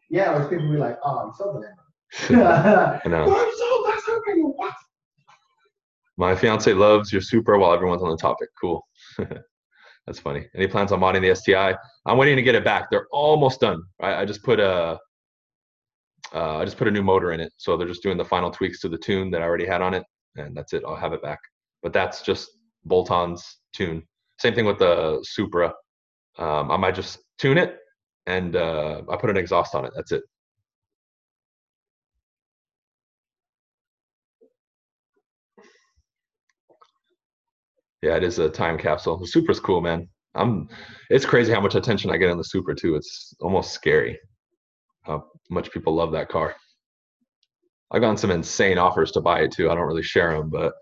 Yeah, 0.09 0.35
or 0.35 0.49
people 0.49 0.71
be 0.71 0.77
like, 0.77 0.97
oh, 1.03 1.27
you 1.27 1.33
sold 1.37 1.63
Lambo. 1.63 3.01
I 3.05 3.07
know. 3.07 3.25
Oh, 3.27 3.45
I'm 3.45 3.57
sold 3.57 3.85
that 3.85 4.01
Supra. 4.03 4.33
What? 4.41 4.73
My 6.19 6.35
fiance 6.35 6.71
loves 6.73 7.13
your 7.13 7.21
Supra 7.21 7.57
while 7.57 7.73
everyone's 7.73 8.03
on 8.03 8.09
the 8.09 8.17
topic. 8.17 8.49
Cool. 8.59 8.85
That's 10.05 10.19
funny. 10.19 10.47
Any 10.53 10.67
plans 10.67 10.91
on 10.91 10.99
modding 10.99 11.21
the 11.21 11.33
STI? 11.33 11.73
I'm 12.05 12.17
waiting 12.17 12.35
to 12.35 12.41
get 12.41 12.55
it 12.55 12.65
back. 12.65 12.91
They're 12.91 13.07
almost 13.13 13.61
done. 13.61 13.81
I, 14.01 14.15
I 14.15 14.25
just 14.25 14.43
put 14.43 14.59
a 14.59 14.99
uh, 16.35 16.57
I 16.57 16.65
just 16.65 16.77
put 16.77 16.89
a 16.89 16.91
new 16.91 17.01
motor 17.01 17.31
in 17.31 17.39
it, 17.39 17.53
so 17.55 17.77
they're 17.77 17.87
just 17.87 18.03
doing 18.03 18.17
the 18.17 18.25
final 18.25 18.51
tweaks 18.51 18.81
to 18.81 18.89
the 18.89 18.97
tune 18.97 19.31
that 19.31 19.41
I 19.41 19.45
already 19.45 19.65
had 19.65 19.81
on 19.81 19.93
it, 19.93 20.03
and 20.35 20.55
that's 20.55 20.73
it. 20.73 20.83
I'll 20.85 20.95
have 20.95 21.13
it 21.13 21.23
back. 21.23 21.39
But 21.81 21.93
that's 21.93 22.21
just 22.21 22.49
bolt-ons 22.83 23.59
tune. 23.73 24.03
Same 24.39 24.53
thing 24.53 24.65
with 24.65 24.77
the 24.77 25.23
Supra. 25.23 25.73
Um, 26.37 26.69
I 26.69 26.75
might 26.75 26.95
just 26.95 27.19
tune 27.39 27.57
it, 27.57 27.77
and 28.27 28.57
uh, 28.57 29.03
I 29.09 29.15
put 29.15 29.29
an 29.29 29.37
exhaust 29.37 29.73
on 29.73 29.85
it. 29.85 29.93
That's 29.95 30.11
it. 30.11 30.23
Yeah, 38.01 38.15
it 38.15 38.23
is 38.23 38.39
a 38.39 38.49
time 38.49 38.77
capsule. 38.77 39.17
The 39.17 39.25
Supra's 39.27 39.59
cool, 39.59 39.81
man. 39.81 40.07
I'm. 40.35 40.69
It's 41.09 41.25
crazy 41.25 41.51
how 41.51 41.59
much 41.61 41.75
attention 41.75 42.11
I 42.11 42.17
get 42.17 42.29
on 42.29 42.37
the 42.37 42.43
Supra 42.43 42.75
too. 42.75 42.95
It's 42.95 43.33
almost 43.41 43.71
scary 43.71 44.19
how 45.03 45.25
much 45.49 45.71
people 45.71 45.95
love 45.95 46.11
that 46.11 46.29
car. 46.29 46.55
I've 47.91 48.01
gotten 48.01 48.17
some 48.17 48.31
insane 48.31 48.77
offers 48.77 49.11
to 49.13 49.21
buy 49.21 49.41
it 49.41 49.51
too. 49.51 49.69
I 49.69 49.75
don't 49.75 49.87
really 49.87 50.03
share 50.03 50.31
them, 50.37 50.49
but 50.49 50.73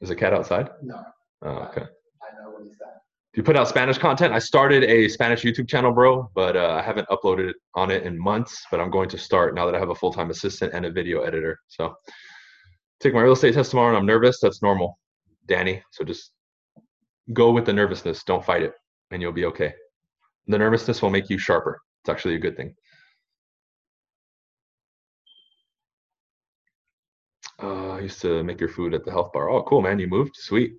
is 0.00 0.10
a 0.10 0.14
cat 0.16 0.32
outside? 0.32 0.68
No, 0.82 1.02
Oh, 1.42 1.48
okay. 1.48 1.82
I 1.82 2.42
know 2.42 2.50
what 2.50 2.62
he 2.62 2.68
said. 2.68 2.86
Do 3.34 3.40
you 3.40 3.42
put 3.42 3.56
out 3.56 3.68
Spanish 3.68 3.98
content? 3.98 4.32
I 4.32 4.38
started 4.38 4.84
a 4.84 5.08
Spanish 5.08 5.42
YouTube 5.42 5.68
channel, 5.68 5.92
bro, 5.92 6.30
but 6.34 6.56
uh, 6.56 6.78
I 6.78 6.82
haven't 6.82 7.08
uploaded 7.08 7.52
on 7.74 7.90
it 7.90 8.04
in 8.04 8.18
months. 8.18 8.64
But 8.70 8.80
I'm 8.80 8.90
going 8.90 9.08
to 9.10 9.18
start 9.18 9.54
now 9.54 9.66
that 9.66 9.74
I 9.74 9.78
have 9.78 9.90
a 9.90 9.94
full 9.94 10.12
time 10.12 10.30
assistant 10.30 10.72
and 10.72 10.86
a 10.86 10.90
video 10.90 11.22
editor. 11.22 11.58
So, 11.68 11.94
take 13.00 13.12
my 13.12 13.20
real 13.20 13.32
estate 13.32 13.54
test 13.54 13.70
tomorrow, 13.70 13.88
and 13.88 13.96
I'm 13.98 14.06
nervous. 14.06 14.38
That's 14.40 14.62
normal, 14.62 14.98
Danny. 15.46 15.82
So 15.90 16.04
just 16.04 16.32
go 17.32 17.50
with 17.50 17.66
the 17.66 17.72
nervousness. 17.72 18.22
Don't 18.24 18.44
fight 18.44 18.62
it, 18.62 18.74
and 19.10 19.20
you'll 19.22 19.32
be 19.32 19.46
okay. 19.46 19.74
The 20.46 20.58
nervousness 20.58 21.02
will 21.02 21.10
make 21.10 21.28
you 21.28 21.38
sharper. 21.38 21.80
It's 22.02 22.10
actually 22.10 22.36
a 22.36 22.38
good 22.38 22.56
thing. 22.56 22.74
Uh, 27.62 27.92
I 27.92 28.00
used 28.00 28.20
to 28.22 28.42
make 28.44 28.60
your 28.60 28.68
food 28.68 28.94
at 28.94 29.04
the 29.04 29.10
health 29.10 29.32
bar. 29.32 29.48
Oh, 29.48 29.62
cool, 29.62 29.80
man. 29.80 29.98
You 29.98 30.08
moved? 30.08 30.36
Sweet. 30.36 30.74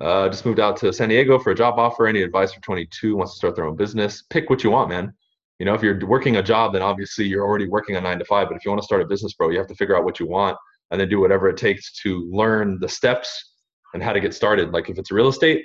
Uh, 0.00 0.28
just 0.28 0.44
moved 0.44 0.60
out 0.60 0.76
to 0.76 0.92
San 0.92 1.08
Diego 1.08 1.38
for 1.38 1.50
a 1.50 1.54
job 1.54 1.78
offer. 1.78 2.06
Any 2.06 2.22
advice 2.22 2.52
for 2.52 2.60
22 2.60 3.16
wants 3.16 3.32
to 3.32 3.36
start 3.36 3.56
their 3.56 3.64
own 3.64 3.76
business? 3.76 4.22
Pick 4.28 4.50
what 4.50 4.62
you 4.62 4.70
want, 4.70 4.90
man. 4.90 5.12
You 5.58 5.66
know, 5.66 5.74
if 5.74 5.82
you're 5.82 6.04
working 6.06 6.36
a 6.36 6.42
job, 6.42 6.72
then 6.72 6.82
obviously 6.82 7.24
you're 7.24 7.46
already 7.46 7.68
working 7.68 7.96
a 7.96 8.00
nine 8.00 8.18
to 8.18 8.24
five. 8.24 8.48
But 8.48 8.56
if 8.56 8.64
you 8.64 8.70
want 8.70 8.82
to 8.82 8.84
start 8.84 9.00
a 9.00 9.06
business, 9.06 9.32
bro, 9.34 9.50
you 9.50 9.58
have 9.58 9.68
to 9.68 9.74
figure 9.74 9.96
out 9.96 10.04
what 10.04 10.18
you 10.20 10.26
want 10.26 10.56
and 10.90 11.00
then 11.00 11.08
do 11.08 11.20
whatever 11.20 11.48
it 11.48 11.56
takes 11.56 11.92
to 12.02 12.28
learn 12.30 12.78
the 12.80 12.88
steps 12.88 13.51
and 13.94 14.02
how 14.02 14.12
to 14.12 14.20
get 14.20 14.34
started. 14.34 14.72
Like 14.72 14.88
if 14.88 14.98
it's 14.98 15.10
real 15.10 15.28
estate, 15.28 15.64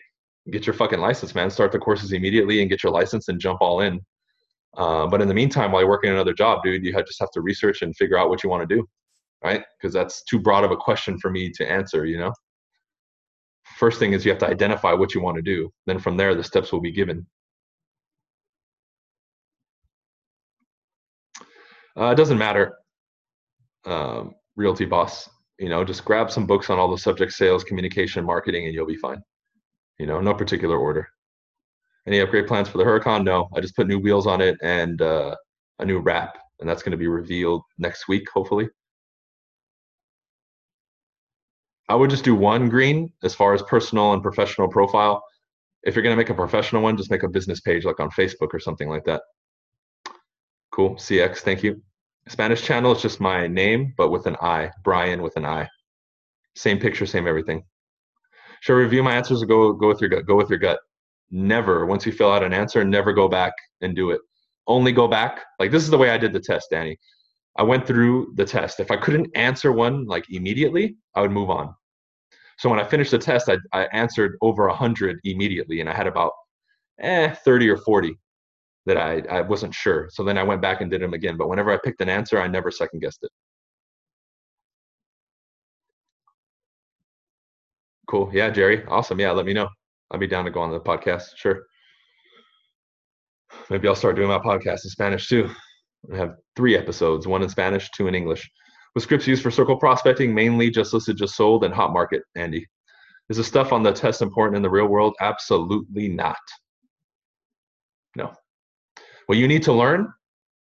get 0.51 0.65
your 0.65 0.73
fucking 0.73 0.99
license, 0.99 1.35
man. 1.35 1.49
Start 1.49 1.71
the 1.71 1.79
courses 1.79 2.13
immediately 2.13 2.61
and 2.61 2.69
get 2.69 2.83
your 2.83 2.91
license 2.91 3.27
and 3.27 3.39
jump 3.39 3.59
all 3.61 3.81
in. 3.81 3.99
Uh, 4.75 5.07
but 5.07 5.21
in 5.21 5.27
the 5.27 5.33
meantime, 5.33 5.71
while 5.71 5.81
you're 5.81 5.89
working 5.89 6.11
another 6.11 6.33
job, 6.33 6.61
dude, 6.63 6.83
you 6.85 6.91
just 6.93 7.19
have 7.19 7.31
to 7.31 7.41
research 7.41 7.81
and 7.81 7.95
figure 7.95 8.17
out 8.17 8.29
what 8.29 8.43
you 8.43 8.49
want 8.49 8.67
to 8.67 8.75
do, 8.75 8.87
right? 9.43 9.63
Because 9.79 9.93
that's 9.93 10.23
too 10.23 10.39
broad 10.39 10.63
of 10.63 10.71
a 10.71 10.77
question 10.77 11.17
for 11.17 11.31
me 11.31 11.49
to 11.51 11.69
answer, 11.69 12.05
you 12.05 12.17
know? 12.17 12.31
First 13.77 13.99
thing 13.99 14.13
is 14.13 14.23
you 14.23 14.31
have 14.31 14.39
to 14.39 14.47
identify 14.47 14.93
what 14.93 15.13
you 15.13 15.21
want 15.21 15.35
to 15.35 15.41
do. 15.41 15.71
Then 15.87 15.99
from 15.99 16.15
there, 16.15 16.35
the 16.35 16.43
steps 16.43 16.71
will 16.71 16.81
be 16.81 16.91
given. 16.91 17.25
Uh, 21.99 22.11
it 22.11 22.15
doesn't 22.15 22.37
matter, 22.37 22.75
um, 23.85 24.35
Realty 24.55 24.85
Boss. 24.85 25.27
You 25.59 25.69
know, 25.69 25.83
just 25.83 26.05
grab 26.05 26.31
some 26.31 26.45
books 26.45 26.69
on 26.69 26.77
all 26.77 26.89
the 26.89 26.97
subject 26.97 27.33
sales, 27.33 27.63
communication, 27.63 28.23
marketing, 28.23 28.65
and 28.65 28.73
you'll 28.73 28.85
be 28.85 28.95
fine. 28.95 29.21
You 29.97 30.05
know, 30.05 30.19
no 30.21 30.33
particular 30.33 30.77
order. 30.77 31.07
Any 32.07 32.19
upgrade 32.19 32.47
plans 32.47 32.69
for 32.69 32.77
the 32.77 32.83
Huracan? 32.83 33.23
No, 33.23 33.49
I 33.55 33.59
just 33.59 33.75
put 33.75 33.87
new 33.87 33.99
wheels 33.99 34.27
on 34.27 34.39
it 34.39 34.57
and 34.61 35.01
uh, 35.01 35.35
a 35.79 35.85
new 35.85 35.99
wrap, 35.99 36.37
and 36.59 36.69
that's 36.69 36.83
going 36.83 36.91
to 36.91 36.97
be 36.97 37.07
revealed 37.07 37.63
next 37.77 38.07
week, 38.07 38.29
hopefully. 38.33 38.69
I 41.89 41.95
would 41.95 42.09
just 42.09 42.23
do 42.23 42.35
one 42.35 42.69
green 42.69 43.11
as 43.23 43.33
far 43.33 43.53
as 43.53 43.61
personal 43.63 44.13
and 44.13 44.21
professional 44.21 44.67
profile. 44.67 45.23
If 45.83 45.95
you're 45.95 46.03
going 46.03 46.15
to 46.15 46.17
make 46.17 46.29
a 46.29 46.33
professional 46.33 46.81
one, 46.81 46.97
just 46.97 47.11
make 47.11 47.23
a 47.23 47.29
business 47.29 47.61
page 47.61 47.85
like 47.85 47.99
on 47.99 48.09
Facebook 48.11 48.53
or 48.53 48.59
something 48.59 48.89
like 48.89 49.05
that. 49.05 49.21
Cool. 50.71 50.95
CX, 50.95 51.37
thank 51.37 51.63
you. 51.63 51.81
Spanish 52.29 52.61
channel 52.61 52.91
is 52.91 53.01
just 53.01 53.21
my 53.21 53.47
name, 53.47 53.93
but 53.97 54.09
with 54.09 54.25
an 54.25 54.35
I. 54.41 54.71
Brian 54.83 55.21
with 55.21 55.37
an 55.37 55.45
I. 55.45 55.67
Same 56.55 56.77
picture, 56.77 57.05
same 57.05 57.27
everything. 57.27 57.63
Should 58.61 58.73
I 58.73 58.79
review 58.79 59.03
my 59.03 59.15
answers 59.15 59.41
or 59.41 59.45
go 59.45 59.73
go 59.73 59.87
with 59.87 60.01
your 60.01 60.09
gut? 60.09 60.25
Go 60.25 60.35
with 60.35 60.49
your 60.49 60.59
gut. 60.59 60.79
Never, 61.31 61.85
once 61.85 62.05
you 62.05 62.11
fill 62.11 62.31
out 62.31 62.43
an 62.43 62.53
answer, 62.53 62.83
never 62.83 63.13
go 63.13 63.27
back 63.27 63.53
and 63.81 63.95
do 63.95 64.11
it. 64.11 64.21
Only 64.65 64.91
go 64.91 65.07
back. 65.07 65.45
Like 65.59 65.71
this 65.71 65.83
is 65.83 65.89
the 65.89 65.97
way 65.97 66.09
I 66.09 66.17
did 66.17 66.33
the 66.33 66.39
test, 66.39 66.67
Danny. 66.71 66.97
I 67.57 67.63
went 67.63 67.87
through 67.87 68.33
the 68.35 68.45
test. 68.45 68.79
If 68.79 68.91
I 68.91 68.97
couldn't 68.97 69.35
answer 69.35 69.71
one 69.71 70.05
like 70.05 70.25
immediately, 70.29 70.97
I 71.15 71.21
would 71.21 71.31
move 71.31 71.49
on. 71.49 71.73
So 72.57 72.69
when 72.69 72.79
I 72.79 72.83
finished 72.83 73.11
the 73.11 73.19
test, 73.19 73.49
I, 73.49 73.57
I 73.71 73.85
answered 73.93 74.37
over 74.41 74.67
100 74.67 75.19
immediately, 75.23 75.79
and 75.79 75.89
I 75.89 75.93
had 75.93 76.07
about 76.07 76.33
eh, 76.99 77.29
30 77.29 77.69
or 77.69 77.77
40 77.77 78.17
that 78.87 78.97
I, 78.97 79.19
I 79.29 79.41
wasn't 79.41 79.75
sure. 79.75 80.09
So 80.11 80.23
then 80.23 80.37
I 80.37 80.43
went 80.43 80.61
back 80.61 80.81
and 80.81 80.89
did 80.89 81.01
them 81.01 81.13
again. 81.13 81.37
But 81.37 81.49
whenever 81.49 81.71
I 81.71 81.77
picked 81.83 82.01
an 82.01 82.09
answer, 82.09 82.41
I 82.41 82.47
never 82.47 82.71
second 82.71 83.01
guessed 83.01 83.19
it. 83.21 83.29
Cool. 88.09 88.31
Yeah, 88.33 88.49
Jerry. 88.49 88.85
Awesome. 88.85 89.19
Yeah, 89.19 89.31
let 89.31 89.45
me 89.45 89.53
know. 89.53 89.67
I'll 90.09 90.19
be 90.19 90.27
down 90.27 90.45
to 90.45 90.51
go 90.51 90.61
on 90.61 90.71
the 90.71 90.79
podcast. 90.79 91.35
Sure. 91.35 91.63
Maybe 93.69 93.89
I'll 93.89 93.95
start 93.95 94.15
doing 94.15 94.29
my 94.29 94.39
podcast 94.39 94.85
in 94.85 94.89
Spanish 94.89 95.27
too. 95.27 95.49
I 96.13 96.15
have 96.15 96.35
three 96.55 96.77
episodes, 96.77 97.27
one 97.27 97.43
in 97.43 97.49
Spanish, 97.49 97.89
two 97.91 98.07
in 98.07 98.15
English. 98.15 98.49
With 98.95 99.03
scripts 99.03 99.27
used 99.27 99.43
for 99.43 99.51
circle 99.51 99.77
prospecting, 99.77 100.33
mainly 100.33 100.69
just 100.69 100.93
listed, 100.93 101.17
just 101.17 101.35
sold, 101.35 101.65
and 101.65 101.73
hot 101.73 101.91
market, 101.91 102.23
Andy. 102.35 102.65
Is 103.29 103.35
the 103.35 103.43
stuff 103.43 103.73
on 103.73 103.83
the 103.83 103.91
test 103.91 104.21
important 104.21 104.55
in 104.55 104.61
the 104.61 104.69
real 104.69 104.87
world? 104.87 105.13
Absolutely 105.19 106.07
not. 106.07 106.37
No. 108.15 108.33
What 109.27 109.37
you 109.37 109.47
need 109.47 109.63
to 109.63 109.73
learn 109.73 110.11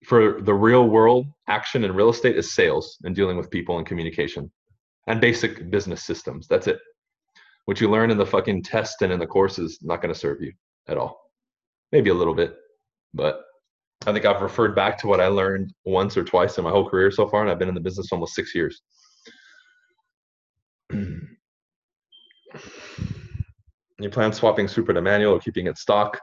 for 0.05 0.41
the 0.41 0.53
real 0.53 0.87
world 0.87 1.27
action 1.47 1.83
in 1.83 1.93
real 1.93 2.09
estate 2.09 2.37
is 2.37 2.53
sales 2.53 2.97
and 3.03 3.15
dealing 3.15 3.37
with 3.37 3.49
people 3.49 3.77
and 3.77 3.87
communication 3.87 4.51
and 5.07 5.19
basic 5.19 5.69
business 5.69 6.03
systems. 6.03 6.47
That's 6.47 6.67
it. 6.67 6.79
What 7.65 7.79
you 7.79 7.89
learn 7.89 8.11
in 8.11 8.17
the 8.17 8.25
fucking 8.25 8.63
test 8.63 9.01
and 9.01 9.13
in 9.13 9.19
the 9.19 9.27
course 9.27 9.59
is 9.59 9.79
not 9.81 10.01
going 10.01 10.13
to 10.13 10.19
serve 10.19 10.41
you 10.41 10.51
at 10.87 10.97
all. 10.97 11.21
Maybe 11.91 12.09
a 12.09 12.13
little 12.13 12.35
bit, 12.35 12.57
but 13.13 13.41
I 14.05 14.11
think 14.11 14.25
I've 14.25 14.41
referred 14.41 14.75
back 14.75 14.97
to 14.99 15.07
what 15.07 15.21
I 15.21 15.27
learned 15.27 15.73
once 15.85 16.17
or 16.17 16.23
twice 16.23 16.57
in 16.57 16.63
my 16.63 16.69
whole 16.69 16.89
career 16.89 17.11
so 17.11 17.27
far, 17.27 17.41
and 17.41 17.51
I've 17.51 17.59
been 17.59 17.69
in 17.69 17.75
the 17.75 17.81
business 17.81 18.11
almost 18.11 18.35
six 18.35 18.53
years. 18.53 18.81
you 20.91 21.27
plan 24.09 24.33
swapping 24.33 24.67
Supra 24.67 24.93
to 24.93 25.01
manual 25.01 25.35
or 25.35 25.39
keeping 25.39 25.67
it 25.67 25.77
stock? 25.77 26.19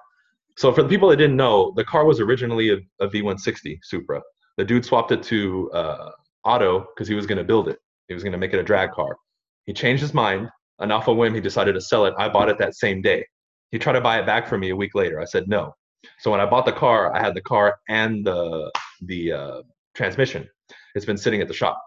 So 0.56 0.72
for 0.72 0.82
the 0.82 0.88
people 0.88 1.08
that 1.10 1.16
didn't 1.16 1.36
know, 1.36 1.72
the 1.76 1.84
car 1.84 2.04
was 2.04 2.20
originally 2.20 2.70
a 2.70 2.78
a 3.00 3.08
V160 3.08 3.78
Supra. 3.82 4.22
The 4.56 4.64
dude 4.64 4.84
swapped 4.84 5.12
it 5.12 5.22
to 5.24 5.70
uh, 5.72 6.10
auto 6.44 6.86
because 6.94 7.08
he 7.08 7.14
was 7.14 7.26
going 7.26 7.38
to 7.38 7.44
build 7.44 7.68
it. 7.68 7.78
He 8.08 8.14
was 8.14 8.22
going 8.22 8.32
to 8.32 8.38
make 8.38 8.54
it 8.54 8.58
a 8.58 8.62
drag 8.62 8.92
car. 8.92 9.16
He 9.66 9.72
changed 9.72 10.00
his 10.00 10.14
mind, 10.14 10.48
and 10.78 10.92
off 10.92 11.08
a 11.08 11.12
whim, 11.12 11.34
he 11.34 11.40
decided 11.40 11.74
to 11.74 11.80
sell 11.80 12.06
it. 12.06 12.14
I 12.18 12.28
bought 12.28 12.48
it 12.48 12.58
that 12.58 12.74
same 12.74 13.02
day. 13.02 13.26
He 13.70 13.78
tried 13.78 13.94
to 13.94 14.00
buy 14.00 14.18
it 14.18 14.26
back 14.26 14.48
from 14.48 14.60
me 14.60 14.70
a 14.70 14.76
week 14.76 14.94
later. 14.94 15.20
I 15.20 15.24
said 15.24 15.48
no. 15.48 15.74
So 16.20 16.30
when 16.30 16.40
I 16.40 16.46
bought 16.46 16.66
the 16.66 16.72
car, 16.72 17.14
I 17.14 17.20
had 17.20 17.34
the 17.34 17.42
car 17.42 17.76
and 17.88 18.24
the 18.24 18.70
the 19.02 19.32
uh, 19.32 19.62
transmission. 19.94 20.48
It's 20.94 21.04
been 21.04 21.18
sitting 21.18 21.42
at 21.42 21.48
the 21.48 21.54
shop. 21.54 21.82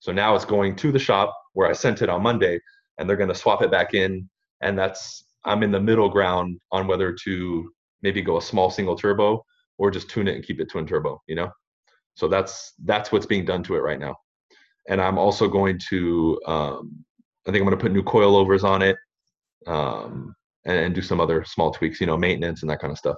So 0.00 0.12
now 0.12 0.34
it's 0.34 0.44
going 0.44 0.76
to 0.76 0.92
the 0.92 0.98
shop 0.98 1.34
where 1.54 1.68
I 1.68 1.72
sent 1.72 2.02
it 2.02 2.08
on 2.08 2.22
Monday, 2.22 2.60
and 2.98 3.08
they're 3.08 3.16
going 3.16 3.28
to 3.28 3.34
swap 3.34 3.62
it 3.62 3.70
back 3.70 3.94
in. 3.94 4.28
And 4.60 4.78
that's 4.78 5.24
I'm 5.44 5.62
in 5.62 5.70
the 5.70 5.80
middle 5.80 6.08
ground 6.08 6.58
on 6.72 6.86
whether 6.86 7.16
to 7.24 7.72
maybe 8.02 8.22
go 8.22 8.36
a 8.38 8.42
small 8.42 8.70
single 8.70 8.96
turbo 8.96 9.44
or 9.78 9.90
just 9.90 10.10
tune 10.10 10.28
it 10.28 10.34
and 10.34 10.44
keep 10.44 10.60
it 10.60 10.70
twin 10.70 10.86
turbo. 10.86 11.20
You 11.26 11.36
know, 11.36 11.50
so 12.14 12.28
that's 12.28 12.72
that's 12.84 13.12
what's 13.12 13.26
being 13.26 13.44
done 13.44 13.62
to 13.64 13.76
it 13.76 13.80
right 13.80 14.00
now. 14.00 14.16
And 14.88 15.00
I'm 15.00 15.18
also 15.18 15.48
going 15.48 15.78
to 15.90 16.40
um, 16.46 17.04
I 17.46 17.50
think 17.50 17.62
I'm 17.62 17.68
going 17.68 17.78
to 17.78 17.82
put 17.82 17.92
new 17.92 18.02
coilovers 18.02 18.64
on 18.64 18.82
it 18.82 18.96
um, 19.66 20.34
and, 20.64 20.78
and 20.78 20.94
do 20.94 21.02
some 21.02 21.20
other 21.20 21.44
small 21.44 21.70
tweaks, 21.70 22.00
you 22.00 22.06
know, 22.06 22.16
maintenance 22.16 22.62
and 22.62 22.70
that 22.70 22.80
kind 22.80 22.90
of 22.90 22.98
stuff. 22.98 23.16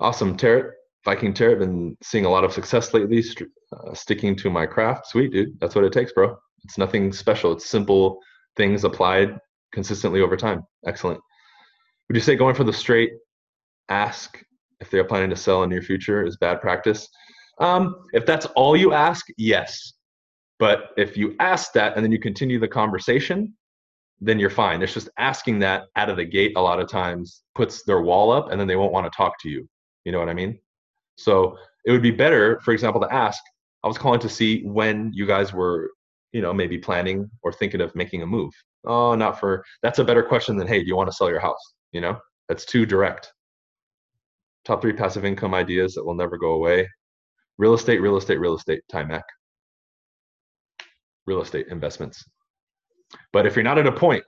Awesome, 0.00 0.36
Tarot. 0.36 0.70
Viking 1.04 1.32
Tarot, 1.34 1.58
been 1.58 1.96
seeing 2.02 2.24
a 2.24 2.30
lot 2.30 2.44
of 2.44 2.52
success 2.52 2.92
lately, 2.94 3.24
uh, 3.72 3.94
sticking 3.94 4.36
to 4.36 4.50
my 4.50 4.66
craft. 4.66 5.06
Sweet, 5.08 5.32
dude. 5.32 5.58
That's 5.58 5.74
what 5.74 5.84
it 5.84 5.92
takes, 5.92 6.12
bro. 6.12 6.36
It's 6.64 6.78
nothing 6.78 7.12
special. 7.12 7.52
It's 7.52 7.66
simple 7.66 8.20
things 8.56 8.84
applied 8.84 9.38
consistently 9.72 10.20
over 10.20 10.36
time. 10.36 10.62
Excellent. 10.86 11.20
Would 12.08 12.16
you 12.16 12.22
say 12.22 12.36
going 12.36 12.54
for 12.54 12.64
the 12.64 12.72
straight 12.72 13.12
ask 13.88 14.42
if 14.80 14.90
they're 14.90 15.04
planning 15.04 15.30
to 15.30 15.36
sell 15.36 15.62
in 15.62 15.70
near 15.70 15.82
future 15.82 16.24
is 16.24 16.36
bad 16.36 16.60
practice? 16.60 17.08
Um, 17.60 18.06
if 18.12 18.24
that's 18.24 18.46
all 18.46 18.76
you 18.76 18.92
ask, 18.92 19.26
yes. 19.36 19.92
But 20.58 20.90
if 20.96 21.16
you 21.16 21.36
ask 21.38 21.72
that 21.72 21.94
and 21.96 22.04
then 22.04 22.12
you 22.12 22.18
continue 22.18 22.58
the 22.58 22.68
conversation, 22.68 23.54
then 24.20 24.38
you're 24.38 24.50
fine. 24.50 24.82
It's 24.82 24.94
just 24.94 25.08
asking 25.18 25.60
that 25.60 25.84
out 25.96 26.10
of 26.10 26.16
the 26.16 26.24
gate 26.24 26.52
a 26.56 26.60
lot 26.60 26.80
of 26.80 26.88
times 26.88 27.42
puts 27.54 27.84
their 27.84 28.00
wall 28.00 28.32
up 28.32 28.50
and 28.50 28.60
then 28.60 28.66
they 28.66 28.76
won't 28.76 28.92
want 28.92 29.10
to 29.10 29.16
talk 29.16 29.38
to 29.42 29.48
you. 29.48 29.68
You 30.04 30.12
know 30.12 30.18
what 30.18 30.28
I 30.28 30.34
mean? 30.34 30.58
So 31.16 31.56
it 31.84 31.92
would 31.92 32.02
be 32.02 32.10
better, 32.10 32.60
for 32.64 32.72
example, 32.72 33.00
to 33.00 33.12
ask, 33.12 33.42
I 33.84 33.88
was 33.88 33.98
calling 33.98 34.20
to 34.20 34.28
see 34.28 34.62
when 34.64 35.12
you 35.12 35.26
guys 35.26 35.52
were, 35.52 35.90
you 36.32 36.42
know, 36.42 36.52
maybe 36.52 36.78
planning 36.78 37.30
or 37.42 37.52
thinking 37.52 37.80
of 37.80 37.94
making 37.94 38.22
a 38.22 38.26
move. 38.26 38.52
Oh, 38.88 39.14
not 39.14 39.38
for 39.38 39.64
that's 39.82 39.98
a 39.98 40.04
better 40.04 40.22
question 40.22 40.56
than, 40.56 40.66
hey, 40.66 40.80
do 40.80 40.86
you 40.86 40.96
want 40.96 41.10
to 41.10 41.14
sell 41.16 41.28
your 41.28 41.40
house? 41.40 41.74
You 41.92 42.00
know, 42.00 42.18
that's 42.48 42.64
too 42.64 42.86
direct. 42.86 43.32
Top 44.64 44.80
three 44.80 44.94
passive 44.94 45.24
income 45.24 45.54
ideas 45.54 45.94
that 45.94 46.04
will 46.04 46.14
never 46.14 46.38
go 46.38 46.52
away. 46.52 46.88
Real 47.58 47.74
estate, 47.74 48.00
real 48.00 48.16
estate, 48.16 48.40
real 48.40 48.56
estate, 48.56 48.80
time 48.90 49.08
Timac. 49.08 49.22
Real 51.26 51.42
estate 51.42 51.66
investments. 51.70 52.24
But 53.32 53.46
if 53.46 53.56
you're 53.56 53.62
not 53.62 53.78
at 53.78 53.86
a 53.86 53.92
point, 53.92 54.24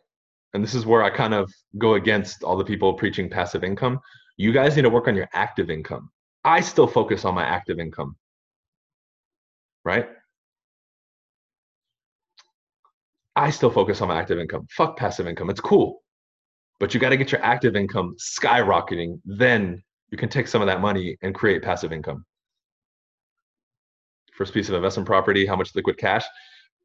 and 0.53 0.62
this 0.62 0.75
is 0.75 0.85
where 0.85 1.03
I 1.03 1.11
kind 1.11 1.33
of 1.33 1.51
go 1.79 1.94
against 1.94 2.42
all 2.42 2.57
the 2.57 2.64
people 2.64 2.92
preaching 2.94 3.31
passive 3.31 3.64
income, 3.64 3.99
you 4.37 4.53
guys 4.53 4.77
need 4.77 4.83
to 4.83 4.90
work 4.90 5.09
on 5.09 5.14
your 5.16 5.29
active 5.33 5.70
income. 5.70 6.11
I 6.44 6.61
still 6.61 6.87
focus 6.87 7.25
on 7.25 7.35
my 7.35 7.44
active 7.44 7.79
income, 7.79 8.16
right? 9.85 10.09
I 13.40 13.48
still 13.48 13.70
focus 13.70 14.03
on 14.03 14.09
my 14.09 14.20
active 14.20 14.38
income. 14.38 14.66
Fuck 14.70 14.98
passive 14.98 15.26
income. 15.26 15.48
It's 15.48 15.62
cool. 15.62 16.03
But 16.79 16.92
you 16.92 17.00
got 17.00 17.09
to 17.09 17.16
get 17.16 17.33
your 17.33 17.42
active 17.42 17.74
income 17.74 18.14
skyrocketing. 18.18 19.18
Then 19.24 19.83
you 20.11 20.18
can 20.18 20.29
take 20.29 20.46
some 20.46 20.61
of 20.61 20.66
that 20.66 20.83
money 20.83 21.16
and 21.22 21.35
create 21.35 21.62
passive 21.62 21.90
income. 21.90 22.26
First 24.35 24.53
piece 24.53 24.68
of 24.68 24.74
investment 24.74 25.07
property, 25.07 25.46
how 25.46 25.57
much 25.57 25.74
liquid 25.74 25.96
cash? 25.96 26.24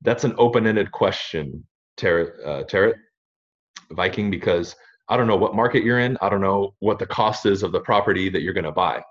That's 0.02 0.24
an 0.24 0.34
open 0.38 0.66
ended 0.66 0.94
question, 0.94 1.62
Tarot, 1.98 2.32
uh, 2.46 2.94
Viking, 3.92 4.32
because 4.32 4.78
I 5.10 5.18
don't 5.18 5.28
know 5.28 5.36
what 5.36 5.56
market 5.56 5.84
you're 5.84 6.00
in. 6.00 6.18
I 6.22 6.30
don't 6.30 6.42
know 6.42 6.74
what 6.80 7.00
the 7.00 7.06
cost 7.06 7.46
is 7.46 7.64
of 7.64 7.74
the 7.74 7.82
property 7.82 8.30
that 8.30 8.44
you're 8.44 8.54
going 8.54 8.64
to 8.64 8.72
buy. 8.72 9.04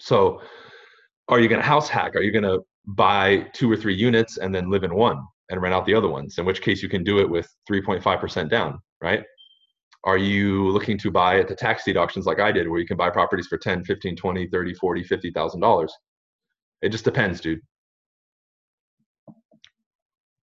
So, 0.00 0.40
are 1.28 1.38
you 1.38 1.48
going 1.48 1.60
to 1.60 1.66
house 1.66 1.88
hack? 1.88 2.16
Are 2.16 2.22
you 2.22 2.32
going 2.32 2.42
to 2.42 2.64
buy 2.84 3.46
two 3.52 3.70
or 3.70 3.76
three 3.76 3.94
units 3.94 4.38
and 4.38 4.52
then 4.52 4.70
live 4.70 4.82
in 4.82 4.92
one 4.92 5.24
and 5.50 5.60
rent 5.60 5.74
out 5.74 5.86
the 5.86 5.94
other 5.94 6.08
ones? 6.08 6.38
In 6.38 6.44
which 6.44 6.62
case, 6.62 6.82
you 6.82 6.88
can 6.88 7.04
do 7.04 7.18
it 7.18 7.28
with 7.28 7.48
3.5% 7.70 8.48
down, 8.48 8.78
right? 9.00 9.22
Are 10.04 10.18
you 10.18 10.68
looking 10.68 10.98
to 10.98 11.10
buy 11.10 11.38
at 11.38 11.48
the 11.48 11.54
tax 11.54 11.84
deed 11.84 11.96
auctions 11.96 12.26
like 12.26 12.38
I 12.38 12.52
did, 12.52 12.68
where 12.68 12.80
you 12.80 12.86
can 12.86 12.96
buy 12.96 13.10
properties 13.10 13.46
for 13.46 13.56
10, 13.56 13.84
15, 13.84 14.16
20, 14.16 14.48
30, 14.48 14.74
40, 14.74 15.02
50,000 15.02 15.60
dollars? 15.60 15.94
It 16.82 16.90
just 16.90 17.04
depends, 17.04 17.40
dude. 17.40 17.60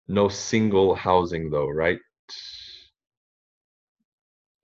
No 0.08 0.28
single 0.28 0.94
housing 0.96 1.50
though, 1.50 1.68
right? 1.68 1.98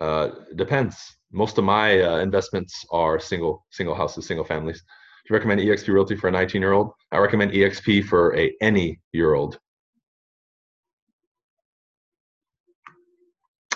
Uh, 0.00 0.30
depends. 0.56 1.16
Most 1.32 1.58
of 1.58 1.64
my 1.64 2.02
uh, 2.02 2.18
investments 2.18 2.84
are 2.90 3.20
single 3.20 3.64
single 3.70 3.94
houses, 3.94 4.26
single 4.26 4.44
families. 4.44 4.78
Do 4.80 5.34
you 5.34 5.36
recommend 5.36 5.60
EXP 5.60 5.88
Realty 5.88 6.16
for 6.16 6.28
a 6.28 6.32
19 6.32 6.60
year 6.60 6.72
old? 6.72 6.92
I 7.12 7.18
recommend 7.18 7.52
EXP 7.52 8.04
for 8.06 8.36
a 8.36 8.52
any 8.60 9.00
year 9.12 9.34
old. 9.34 9.58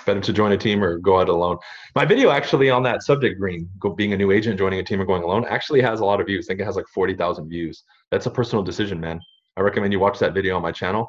Better 0.05 0.21
to 0.21 0.33
join 0.33 0.53
a 0.53 0.57
team 0.57 0.83
or 0.83 0.99
go 0.99 1.21
out 1.21 1.29
alone. 1.29 1.59
My 1.95 2.05
video 2.05 2.31
actually 2.31 2.71
on 2.71 2.83
that 2.85 3.03
subject, 3.03 3.39
Green, 3.39 3.69
being 3.97 4.13
a 4.13 4.17
new 4.17 4.31
agent, 4.31 4.59
joining 4.59 4.81
a 4.81 4.83
team 4.83 5.01
or 5.01 5.05
going 5.05 5.23
alone, 5.23 5.45
actually 5.49 5.81
has 5.83 6.01
a 6.01 6.05
lot 6.05 6.21
of 6.21 6.27
views. 6.27 6.47
I 6.47 6.49
think 6.49 6.61
it 6.61 6.65
has 6.65 6.77
like 6.77 6.89
40,000 6.89 7.49
views. 7.49 7.85
That's 8.11 8.27
a 8.27 8.31
personal 8.31 8.65
decision, 8.65 8.99
man. 9.01 9.21
I 9.57 9.61
recommend 9.61 9.93
you 9.93 10.01
watch 10.01 10.19
that 10.19 10.35
video 10.35 10.57
on 10.57 10.63
my 10.63 10.73
channel. 10.73 11.09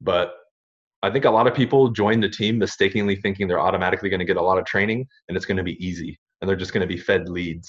But 0.00 0.34
I 1.02 1.10
think 1.10 1.24
a 1.24 1.30
lot 1.30 1.46
of 1.46 1.54
people 1.54 1.90
join 1.90 2.20
the 2.20 2.28
team 2.28 2.58
mistakenly 2.58 3.16
thinking 3.16 3.48
they're 3.48 3.60
automatically 3.60 4.08
going 4.08 4.20
to 4.20 4.26
get 4.26 4.36
a 4.36 4.42
lot 4.42 4.58
of 4.58 4.64
training 4.64 5.06
and 5.28 5.36
it's 5.36 5.46
going 5.46 5.56
to 5.56 5.62
be 5.62 5.84
easy 5.84 6.18
and 6.40 6.48
they're 6.48 6.56
just 6.56 6.72
going 6.72 6.86
to 6.86 6.92
be 6.92 7.00
fed 7.00 7.28
leads. 7.28 7.68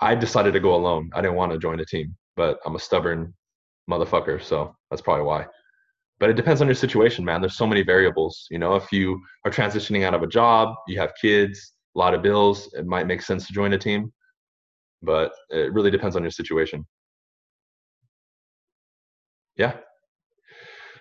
I 0.00 0.14
decided 0.14 0.52
to 0.52 0.60
go 0.60 0.74
alone. 0.74 1.10
I 1.14 1.20
didn't 1.20 1.36
want 1.36 1.52
to 1.52 1.58
join 1.58 1.80
a 1.80 1.84
team, 1.84 2.16
but 2.36 2.58
I'm 2.64 2.76
a 2.76 2.80
stubborn 2.80 3.34
motherfucker, 3.90 4.40
so 4.42 4.76
that's 4.90 5.02
probably 5.02 5.24
why. 5.24 5.46
But 6.20 6.30
it 6.30 6.34
depends 6.34 6.60
on 6.60 6.66
your 6.66 6.74
situation, 6.74 7.24
man. 7.24 7.40
There's 7.40 7.56
so 7.56 7.66
many 7.66 7.82
variables. 7.82 8.46
You 8.50 8.58
know, 8.58 8.74
if 8.74 8.90
you 8.92 9.20
are 9.44 9.50
transitioning 9.50 10.04
out 10.04 10.14
of 10.14 10.22
a 10.22 10.26
job, 10.26 10.74
you 10.88 10.98
have 10.98 11.12
kids, 11.20 11.74
a 11.94 11.98
lot 11.98 12.14
of 12.14 12.22
bills, 12.22 12.72
it 12.74 12.86
might 12.86 13.06
make 13.06 13.22
sense 13.22 13.46
to 13.46 13.52
join 13.52 13.72
a 13.72 13.78
team. 13.78 14.12
But 15.02 15.32
it 15.50 15.72
really 15.72 15.90
depends 15.90 16.16
on 16.16 16.22
your 16.22 16.32
situation. 16.32 16.84
Yeah, 19.56 19.74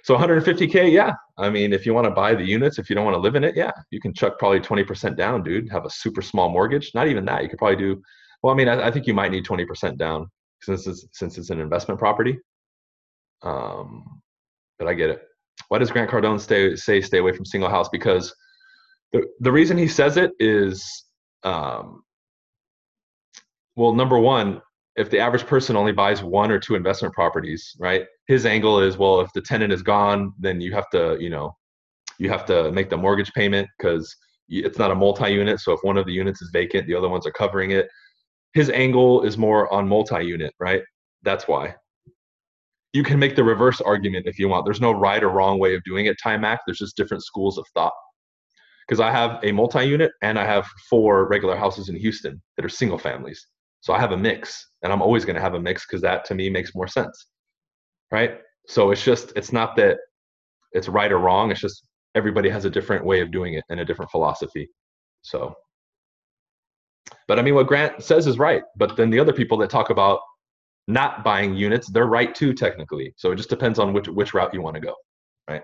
so 0.07 0.15
150k, 0.15 0.89
yeah. 0.89 1.11
I 1.37 1.49
mean, 1.49 1.73
if 1.73 1.85
you 1.85 1.93
want 1.93 2.05
to 2.05 2.11
buy 2.11 2.33
the 2.33 2.45
units, 2.45 2.79
if 2.79 2.89
you 2.89 2.95
don't 2.95 3.03
want 3.03 3.15
to 3.15 3.19
live 3.19 3.35
in 3.35 3.43
it, 3.43 3.57
yeah, 3.57 3.71
you 3.91 3.99
can 3.99 4.13
chuck 4.13 4.39
probably 4.39 4.61
20% 4.61 5.17
down, 5.17 5.43
dude. 5.43 5.69
Have 5.69 5.83
a 5.83 5.89
super 5.89 6.21
small 6.21 6.47
mortgage. 6.47 6.91
Not 6.95 7.09
even 7.09 7.25
that. 7.25 7.43
You 7.43 7.49
could 7.49 7.59
probably 7.59 7.75
do. 7.75 8.01
Well, 8.41 8.53
I 8.53 8.55
mean, 8.55 8.69
I, 8.69 8.87
I 8.87 8.89
think 8.89 9.05
you 9.05 9.13
might 9.13 9.31
need 9.31 9.45
20% 9.45 9.97
down 9.97 10.31
since 10.61 10.87
it's 10.87 11.05
since 11.11 11.37
it's 11.37 11.49
an 11.49 11.59
investment 11.59 11.99
property. 11.99 12.39
Um, 13.41 14.21
but 14.79 14.87
I 14.87 14.93
get 14.93 15.09
it. 15.09 15.21
Why 15.69 15.79
does 15.79 15.91
Grant 15.91 16.09
Cardone 16.09 16.39
stay 16.39 16.75
say 16.75 17.01
stay 17.01 17.17
away 17.17 17.33
from 17.33 17.45
single 17.45 17.69
house? 17.69 17.89
Because 17.89 18.33
the 19.13 19.25
the 19.39 19.51
reason 19.51 19.77
he 19.77 19.87
says 19.87 20.17
it 20.17 20.31
is, 20.39 21.05
um, 21.43 22.03
well, 23.75 23.93
number 23.93 24.19
one, 24.19 24.61
if 24.95 25.09
the 25.09 25.19
average 25.19 25.45
person 25.45 25.75
only 25.75 25.91
buys 25.91 26.23
one 26.23 26.51
or 26.51 26.59
two 26.59 26.75
investment 26.75 27.13
properties, 27.13 27.75
right? 27.79 28.05
His 28.27 28.45
angle 28.45 28.79
is, 28.79 28.97
well, 28.97 29.21
if 29.21 29.31
the 29.33 29.41
tenant 29.41 29.71
is 29.71 29.81
gone, 29.81 30.33
then 30.39 30.59
you 30.59 30.73
have 30.73 30.89
to, 30.89 31.17
you 31.19 31.29
know, 31.29 31.55
you 32.17 32.29
have 32.29 32.45
to 32.47 32.71
make 32.71 32.89
the 32.89 32.97
mortgage 32.97 33.31
payment 33.33 33.67
because 33.77 34.13
it's 34.49 34.79
not 34.79 34.91
a 34.91 34.95
multi-unit. 34.95 35.59
So 35.59 35.71
if 35.73 35.79
one 35.83 35.97
of 35.97 36.05
the 36.05 36.13
units 36.13 36.41
is 36.41 36.49
vacant, 36.51 36.87
the 36.87 36.95
other 36.95 37.09
ones 37.09 37.27
are 37.27 37.31
covering 37.31 37.71
it. 37.71 37.87
His 38.53 38.69
angle 38.69 39.23
is 39.23 39.37
more 39.37 39.71
on 39.71 39.87
multi-unit, 39.87 40.53
right? 40.59 40.81
That's 41.21 41.47
why. 41.47 41.75
You 42.97 43.03
can 43.03 43.19
make 43.19 43.35
the 43.35 43.43
reverse 43.43 43.79
argument 43.81 44.27
if 44.27 44.39
you 44.39 44.49
want. 44.49 44.65
There's 44.65 44.81
no 44.81 44.91
right 44.91 45.23
or 45.23 45.29
wrong 45.29 45.59
way 45.59 45.75
of 45.75 45.83
doing 45.83 46.07
it, 46.07 46.17
Time 46.21 46.41
Timac. 46.41 46.57
There's 46.65 46.79
just 46.79 46.97
different 46.97 47.23
schools 47.23 47.57
of 47.57 47.65
thought. 47.73 47.93
Because 48.87 48.99
I 48.99 49.11
have 49.11 49.39
a 49.43 49.51
multi-unit 49.51 50.11
and 50.21 50.39
I 50.39 50.45
have 50.45 50.65
four 50.89 51.27
regular 51.27 51.55
houses 51.55 51.89
in 51.89 51.95
Houston 51.95 52.41
that 52.55 52.65
are 52.65 52.69
single 52.69 52.97
families 52.97 53.45
so 53.81 53.93
I 53.93 53.99
have 53.99 54.11
a 54.11 54.17
mix, 54.17 54.67
and 54.83 54.91
I'm 54.91 55.01
always 55.01 55.25
going 55.25 55.35
to 55.35 55.41
have 55.41 55.53
a 55.53 55.59
mix 55.59 55.85
because 55.85 56.01
that 56.01 56.25
to 56.25 56.35
me 56.35 56.49
makes 56.49 56.75
more 56.75 56.87
sense, 56.87 57.27
right? 58.11 58.39
So 58.67 58.91
it's 58.91 59.03
just 59.03 59.31
it's 59.35 59.53
not 59.53 59.75
that 59.77 59.97
it's 60.73 60.89
right 60.89 61.11
or 61.11 61.19
wrong. 61.19 61.51
It's 61.51 61.61
just 61.61 61.87
everybody 62.15 62.49
has 62.49 62.65
a 62.65 62.69
different 62.69 63.05
way 63.05 63.21
of 63.21 63.31
doing 63.31 63.53
it 63.53 63.63
and 63.69 63.79
a 63.79 63.85
different 63.85 64.11
philosophy. 64.11 64.67
So, 65.21 65.55
but 67.27 67.39
I 67.39 67.43
mean, 67.43 67.55
what 67.55 67.67
Grant 67.67 68.03
says 68.03 68.27
is 68.27 68.37
right. 68.37 68.63
But 68.75 68.97
then 68.97 69.09
the 69.09 69.19
other 69.19 69.33
people 69.33 69.57
that 69.59 69.69
talk 69.69 69.89
about 69.89 70.19
not 70.87 71.23
buying 71.23 71.55
units, 71.55 71.89
they're 71.89 72.05
right 72.05 72.33
too 72.33 72.53
technically. 72.53 73.13
So 73.17 73.31
it 73.31 73.35
just 73.35 73.49
depends 73.49 73.79
on 73.79 73.93
which 73.93 74.07
which 74.07 74.33
route 74.33 74.53
you 74.53 74.61
want 74.61 74.75
to 74.75 74.81
go, 74.81 74.95
right? 75.49 75.63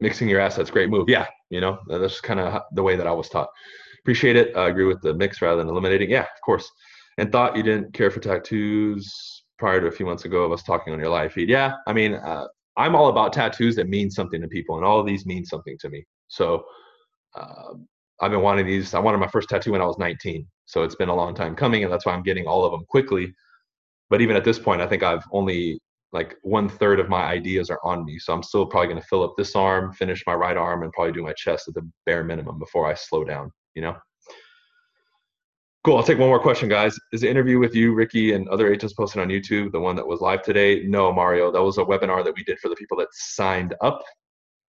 Mixing 0.00 0.28
your 0.28 0.40
assets, 0.40 0.70
great 0.70 0.90
move. 0.90 1.08
Yeah, 1.08 1.26
you 1.50 1.60
know, 1.60 1.78
that's 1.88 2.20
kind 2.20 2.40
of 2.40 2.62
the 2.72 2.82
way 2.82 2.96
that 2.96 3.06
I 3.06 3.12
was 3.12 3.28
taught. 3.28 3.48
Appreciate 4.00 4.36
it. 4.36 4.56
I 4.56 4.68
agree 4.68 4.84
with 4.86 5.02
the 5.02 5.12
mix 5.12 5.42
rather 5.42 5.58
than 5.58 5.68
eliminating. 5.68 6.10
Yeah, 6.10 6.22
of 6.22 6.40
course. 6.44 6.70
And 7.18 7.32
thought 7.32 7.56
you 7.56 7.64
didn't 7.64 7.92
care 7.94 8.10
for 8.10 8.20
tattoos 8.20 9.42
prior 9.58 9.80
to 9.80 9.88
a 9.88 9.90
few 9.90 10.06
months 10.06 10.24
ago 10.24 10.44
of 10.44 10.52
us 10.52 10.62
talking 10.62 10.92
on 10.92 11.00
your 11.00 11.08
live 11.08 11.32
feed. 11.32 11.48
Yeah, 11.48 11.72
I 11.86 11.92
mean, 11.92 12.14
uh, 12.14 12.46
I'm 12.76 12.94
all 12.94 13.08
about 13.08 13.32
tattoos 13.32 13.74
that 13.76 13.88
mean 13.88 14.08
something 14.08 14.40
to 14.40 14.48
people, 14.48 14.76
and 14.76 14.84
all 14.84 15.00
of 15.00 15.06
these 15.06 15.26
mean 15.26 15.44
something 15.44 15.76
to 15.80 15.90
me. 15.90 16.06
So 16.28 16.64
uh, 17.34 17.74
I've 18.20 18.30
been 18.30 18.40
wanting 18.40 18.66
these. 18.66 18.94
I 18.94 19.00
wanted 19.00 19.18
my 19.18 19.26
first 19.28 19.48
tattoo 19.48 19.72
when 19.72 19.82
I 19.82 19.86
was 19.86 19.98
19, 19.98 20.46
so 20.68 20.82
it's 20.82 20.94
been 20.94 21.08
a 21.08 21.14
long 21.14 21.34
time 21.34 21.56
coming, 21.56 21.82
and 21.82 21.90
that's 21.90 22.04
why 22.04 22.12
I'm 22.12 22.22
getting 22.22 22.46
all 22.46 22.62
of 22.62 22.72
them 22.72 22.84
quickly. 22.88 23.34
But 24.10 24.20
even 24.20 24.36
at 24.36 24.44
this 24.44 24.58
point, 24.58 24.82
I 24.82 24.86
think 24.86 25.02
I've 25.02 25.24
only 25.32 25.80
like 26.12 26.36
one 26.42 26.68
third 26.68 27.00
of 27.00 27.08
my 27.08 27.22
ideas 27.22 27.70
are 27.70 27.80
on 27.84 28.04
me. 28.04 28.18
So 28.18 28.34
I'm 28.34 28.42
still 28.42 28.66
probably 28.66 28.88
going 28.88 29.00
to 29.00 29.06
fill 29.08 29.24
up 29.24 29.34
this 29.36 29.56
arm, 29.56 29.92
finish 29.94 30.22
my 30.26 30.34
right 30.34 30.56
arm, 30.56 30.82
and 30.82 30.92
probably 30.92 31.14
do 31.14 31.22
my 31.22 31.32
chest 31.32 31.68
at 31.68 31.74
the 31.74 31.90
bare 32.04 32.22
minimum 32.22 32.58
before 32.58 32.86
I 32.86 32.94
slow 32.94 33.24
down, 33.24 33.50
you 33.74 33.82
know? 33.82 33.96
Cool. 35.84 35.96
I'll 35.96 36.02
take 36.02 36.18
one 36.18 36.28
more 36.28 36.40
question, 36.40 36.68
guys. 36.68 36.98
Is 37.12 37.22
the 37.22 37.30
interview 37.30 37.58
with 37.58 37.74
you, 37.74 37.94
Ricky, 37.94 38.34
and 38.34 38.46
other 38.48 38.70
agents 38.70 38.92
posted 38.92 39.22
on 39.22 39.28
YouTube 39.28 39.72
the 39.72 39.80
one 39.80 39.96
that 39.96 40.06
was 40.06 40.20
live 40.20 40.42
today? 40.42 40.82
No, 40.84 41.10
Mario. 41.12 41.50
That 41.50 41.62
was 41.62 41.78
a 41.78 41.84
webinar 41.84 42.22
that 42.24 42.34
we 42.34 42.44
did 42.44 42.58
for 42.58 42.68
the 42.68 42.76
people 42.76 42.98
that 42.98 43.08
signed 43.12 43.74
up. 43.80 44.02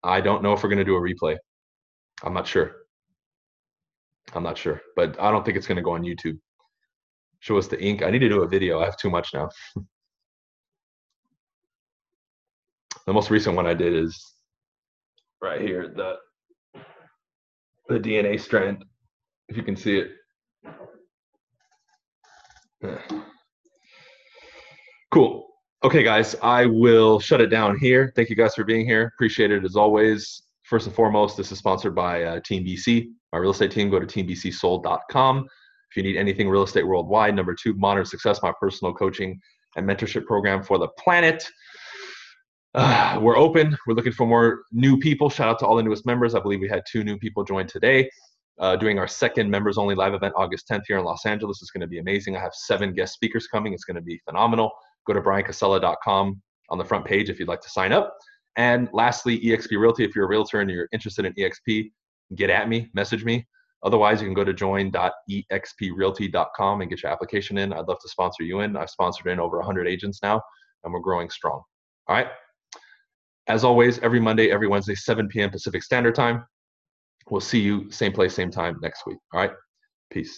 I 0.02 0.22
don't 0.22 0.42
know 0.42 0.54
if 0.54 0.62
we're 0.62 0.70
going 0.70 0.78
to 0.78 0.84
do 0.84 0.96
a 0.96 1.00
replay. 1.00 1.36
I'm 2.22 2.32
not 2.32 2.46
sure. 2.46 2.79
I'm 4.34 4.42
not 4.42 4.58
sure, 4.58 4.80
but 4.96 5.20
I 5.20 5.30
don't 5.30 5.44
think 5.44 5.56
it's 5.56 5.66
going 5.66 5.76
to 5.76 5.82
go 5.82 5.92
on 5.92 6.02
YouTube. 6.02 6.38
Show 7.40 7.56
us 7.58 7.66
the 7.66 7.82
ink. 7.82 8.02
I 8.02 8.10
need 8.10 8.18
to 8.20 8.28
do 8.28 8.42
a 8.42 8.48
video. 8.48 8.80
I 8.80 8.84
have 8.84 8.96
too 8.96 9.10
much 9.10 9.32
now. 9.34 9.48
the 13.06 13.12
most 13.12 13.30
recent 13.30 13.56
one 13.56 13.66
I 13.66 13.74
did 13.74 13.94
is 13.94 14.34
right 15.40 15.60
here, 15.60 15.88
the 15.88 16.16
the 17.88 17.98
DNA 17.98 18.40
strand, 18.40 18.84
if 19.48 19.56
you 19.56 19.62
can 19.62 19.76
see 19.76 19.98
it. 19.98 20.12
Cool. 25.12 25.48
Okay, 25.82 26.04
guys, 26.04 26.36
I 26.40 26.66
will 26.66 27.18
shut 27.18 27.40
it 27.40 27.48
down 27.48 27.76
here. 27.76 28.12
Thank 28.14 28.30
you 28.30 28.36
guys 28.36 28.54
for 28.54 28.62
being 28.62 28.86
here. 28.86 29.10
Appreciate 29.14 29.50
it 29.50 29.64
as 29.64 29.74
always. 29.74 30.40
First 30.70 30.86
and 30.86 30.94
foremost, 30.94 31.36
this 31.36 31.50
is 31.50 31.58
sponsored 31.58 31.96
by 31.96 32.22
uh, 32.22 32.40
Team 32.44 32.64
BC, 32.64 33.08
my 33.32 33.38
real 33.40 33.50
estate 33.50 33.72
team. 33.72 33.90
Go 33.90 33.98
to 33.98 34.06
teambcsold.com 34.06 35.38
if 35.90 35.96
you 35.96 36.04
need 36.04 36.16
anything 36.16 36.48
real 36.48 36.62
estate 36.62 36.86
worldwide. 36.86 37.34
Number 37.34 37.56
two, 37.60 37.74
Modern 37.74 38.04
Success, 38.04 38.40
my 38.40 38.52
personal 38.60 38.94
coaching 38.94 39.40
and 39.74 39.84
mentorship 39.84 40.26
program 40.26 40.62
for 40.62 40.78
the 40.78 40.86
planet. 40.96 41.44
Uh, 42.74 43.18
we're 43.20 43.36
open. 43.36 43.76
We're 43.88 43.94
looking 43.94 44.12
for 44.12 44.28
more 44.28 44.62
new 44.70 44.96
people. 44.96 45.28
Shout 45.28 45.48
out 45.48 45.58
to 45.58 45.66
all 45.66 45.74
the 45.74 45.82
newest 45.82 46.06
members. 46.06 46.36
I 46.36 46.40
believe 46.40 46.60
we 46.60 46.68
had 46.68 46.84
two 46.88 47.02
new 47.02 47.18
people 47.18 47.42
join 47.42 47.66
today. 47.66 48.08
Uh, 48.60 48.76
doing 48.76 48.96
our 48.96 49.08
second 49.08 49.50
members 49.50 49.76
only 49.76 49.96
live 49.96 50.14
event 50.14 50.34
August 50.36 50.68
10th 50.68 50.82
here 50.86 50.98
in 50.98 51.04
Los 51.04 51.26
Angeles. 51.26 51.60
It's 51.62 51.72
going 51.72 51.80
to 51.80 51.88
be 51.88 51.98
amazing. 51.98 52.36
I 52.36 52.40
have 52.42 52.54
seven 52.54 52.92
guest 52.92 53.14
speakers 53.14 53.48
coming. 53.48 53.72
It's 53.72 53.82
going 53.82 53.96
to 53.96 54.02
be 54.02 54.20
phenomenal. 54.24 54.70
Go 55.04 55.14
to 55.14 55.20
bryancasella.com 55.20 56.40
on 56.68 56.78
the 56.78 56.84
front 56.84 57.06
page 57.06 57.28
if 57.28 57.40
you'd 57.40 57.48
like 57.48 57.62
to 57.62 57.70
sign 57.70 57.90
up. 57.90 58.16
And 58.60 58.88
lastly, 58.92 59.40
eXp 59.40 59.80
Realty. 59.80 60.04
If 60.04 60.14
you're 60.14 60.26
a 60.26 60.28
realtor 60.28 60.60
and 60.60 60.70
you're 60.70 60.86
interested 60.92 61.24
in 61.24 61.32
eXp, 61.32 61.90
get 62.34 62.50
at 62.50 62.68
me, 62.68 62.90
message 62.92 63.24
me. 63.24 63.48
Otherwise, 63.84 64.20
you 64.20 64.26
can 64.26 64.34
go 64.34 64.44
to 64.44 64.52
join.exprealty.com 64.52 66.80
and 66.82 66.90
get 66.90 67.02
your 67.02 67.10
application 67.10 67.56
in. 67.56 67.72
I'd 67.72 67.88
love 67.88 67.96
to 68.02 68.08
sponsor 68.10 68.42
you 68.42 68.60
in. 68.60 68.76
I've 68.76 68.90
sponsored 68.90 69.28
in 69.28 69.40
over 69.40 69.56
100 69.56 69.88
agents 69.88 70.18
now, 70.22 70.42
and 70.84 70.92
we're 70.92 71.00
growing 71.00 71.30
strong. 71.30 71.62
All 72.06 72.16
right. 72.16 72.26
As 73.46 73.64
always, 73.64 73.98
every 74.00 74.20
Monday, 74.20 74.50
every 74.50 74.68
Wednesday, 74.68 74.94
7 74.94 75.26
p.m. 75.28 75.48
Pacific 75.48 75.82
Standard 75.82 76.14
Time. 76.14 76.44
We'll 77.30 77.40
see 77.40 77.60
you 77.60 77.90
same 77.90 78.12
place, 78.12 78.34
same 78.34 78.50
time 78.50 78.76
next 78.82 79.06
week. 79.06 79.16
All 79.32 79.40
right. 79.40 79.52
Peace. 80.10 80.28